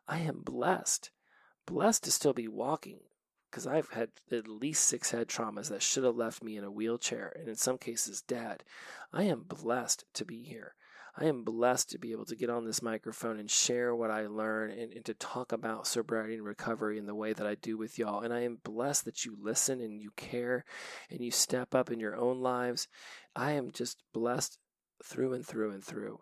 [0.06, 1.10] I am blessed,
[1.66, 3.00] blessed to still be walking
[3.50, 6.70] because I've had at least six head traumas that should have left me in a
[6.70, 8.62] wheelchair and in some cases dead.
[9.12, 10.74] I am blessed to be here.
[11.20, 14.28] I am blessed to be able to get on this microphone and share what I
[14.28, 17.76] learn and, and, to talk about sobriety and recovery in the way that I do
[17.76, 18.20] with y'all.
[18.20, 20.64] And I am blessed that you listen and you care
[21.10, 22.86] and you step up in your own lives.
[23.34, 24.58] I am just blessed
[25.04, 26.20] through and through and through.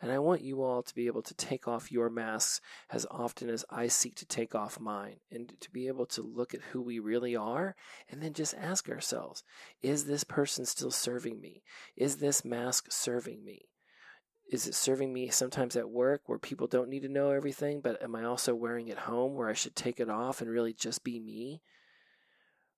[0.00, 3.50] And I want you all to be able to take off your masks as often
[3.50, 6.80] as I seek to take off mine and to be able to look at who
[6.80, 7.76] we really are
[8.08, 9.44] and then just ask ourselves
[9.82, 11.62] is this person still serving me?
[11.94, 13.66] Is this mask serving me?
[14.50, 18.02] Is it serving me sometimes at work where people don't need to know everything, but
[18.02, 21.04] am I also wearing it home where I should take it off and really just
[21.04, 21.62] be me?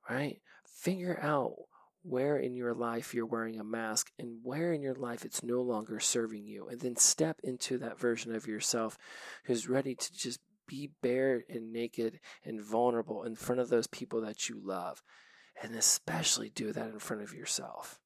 [0.08, 0.42] Right?
[0.66, 1.54] Figure out
[2.02, 5.62] where in your life you're wearing a mask and where in your life it's no
[5.62, 6.68] longer serving you.
[6.68, 8.98] And then step into that version of yourself
[9.44, 14.20] who's ready to just be bare and naked and vulnerable in front of those people
[14.22, 15.02] that you love.
[15.62, 17.98] And especially do that in front of yourself.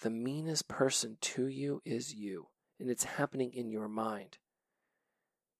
[0.00, 2.46] The meanest person to you is you,
[2.78, 4.38] and it's happening in your mind.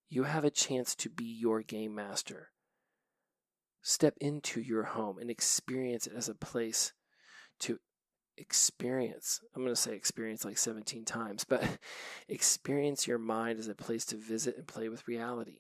[0.09, 2.49] You have a chance to be your game master.
[3.83, 6.95] Step into your home and experience it as a place
[7.61, 7.79] to
[8.39, 9.41] experience.
[9.55, 11.63] I'm going to say experience like 17 times, but
[12.29, 15.59] experience your mind as a place to visit and play with reality.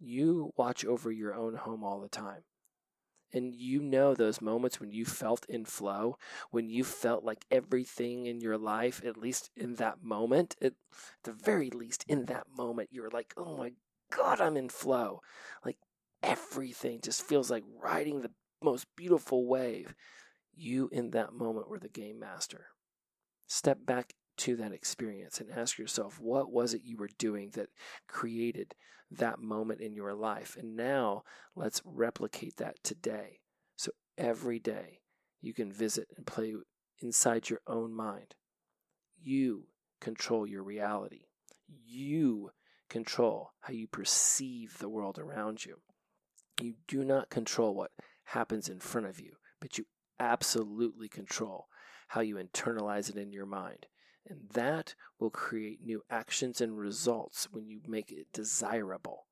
[0.00, 2.42] You watch over your own home all the time.
[3.36, 6.16] And you know those moments when you felt in flow,
[6.50, 10.72] when you felt like everything in your life, at least in that moment, at
[11.24, 13.72] the very least in that moment, you're like, oh my
[14.10, 15.20] God, I'm in flow.
[15.62, 15.76] Like
[16.22, 18.30] everything just feels like riding the
[18.62, 19.94] most beautiful wave.
[20.54, 22.68] You in that moment were the game master.
[23.46, 27.68] Step back to that experience and ask yourself, what was it you were doing that
[28.08, 28.74] created
[29.10, 30.56] that moment in your life?
[30.58, 31.22] And now
[31.54, 33.40] let's replicate that today.
[33.76, 35.00] So every day
[35.40, 36.54] you can visit and play
[37.00, 38.34] inside your own mind.
[39.22, 39.68] You
[40.00, 41.26] control your reality.
[41.68, 42.50] You
[42.88, 45.76] control how you perceive the world around you.
[46.60, 47.90] You do not control what
[48.24, 49.86] happens in front of you, but you
[50.18, 51.66] absolutely control
[52.08, 53.86] how you internalize it in your mind.
[54.28, 59.26] And that will create new actions and results when you make it desirable.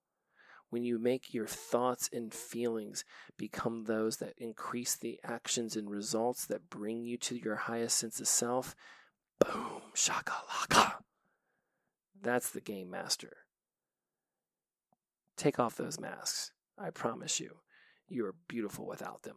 [0.70, 3.04] When you make your thoughts and feelings
[3.36, 8.20] become those that increase the actions and results that bring you to your highest sense
[8.20, 8.74] of self,
[9.38, 10.94] boom, shakalaka.
[12.20, 13.36] That's the game master.
[15.36, 16.52] Take off those masks.
[16.78, 17.56] I promise you,
[18.08, 19.36] you are beautiful without them.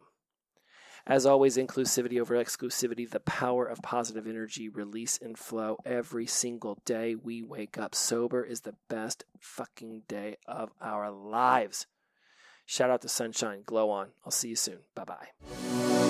[1.08, 6.78] As always, inclusivity over exclusivity, the power of positive energy, release and flow every single
[6.84, 11.86] day we wake up sober is the best fucking day of our lives.
[12.66, 14.08] Shout out to Sunshine, glow on.
[14.26, 14.80] I'll see you soon.
[14.94, 16.07] Bye bye.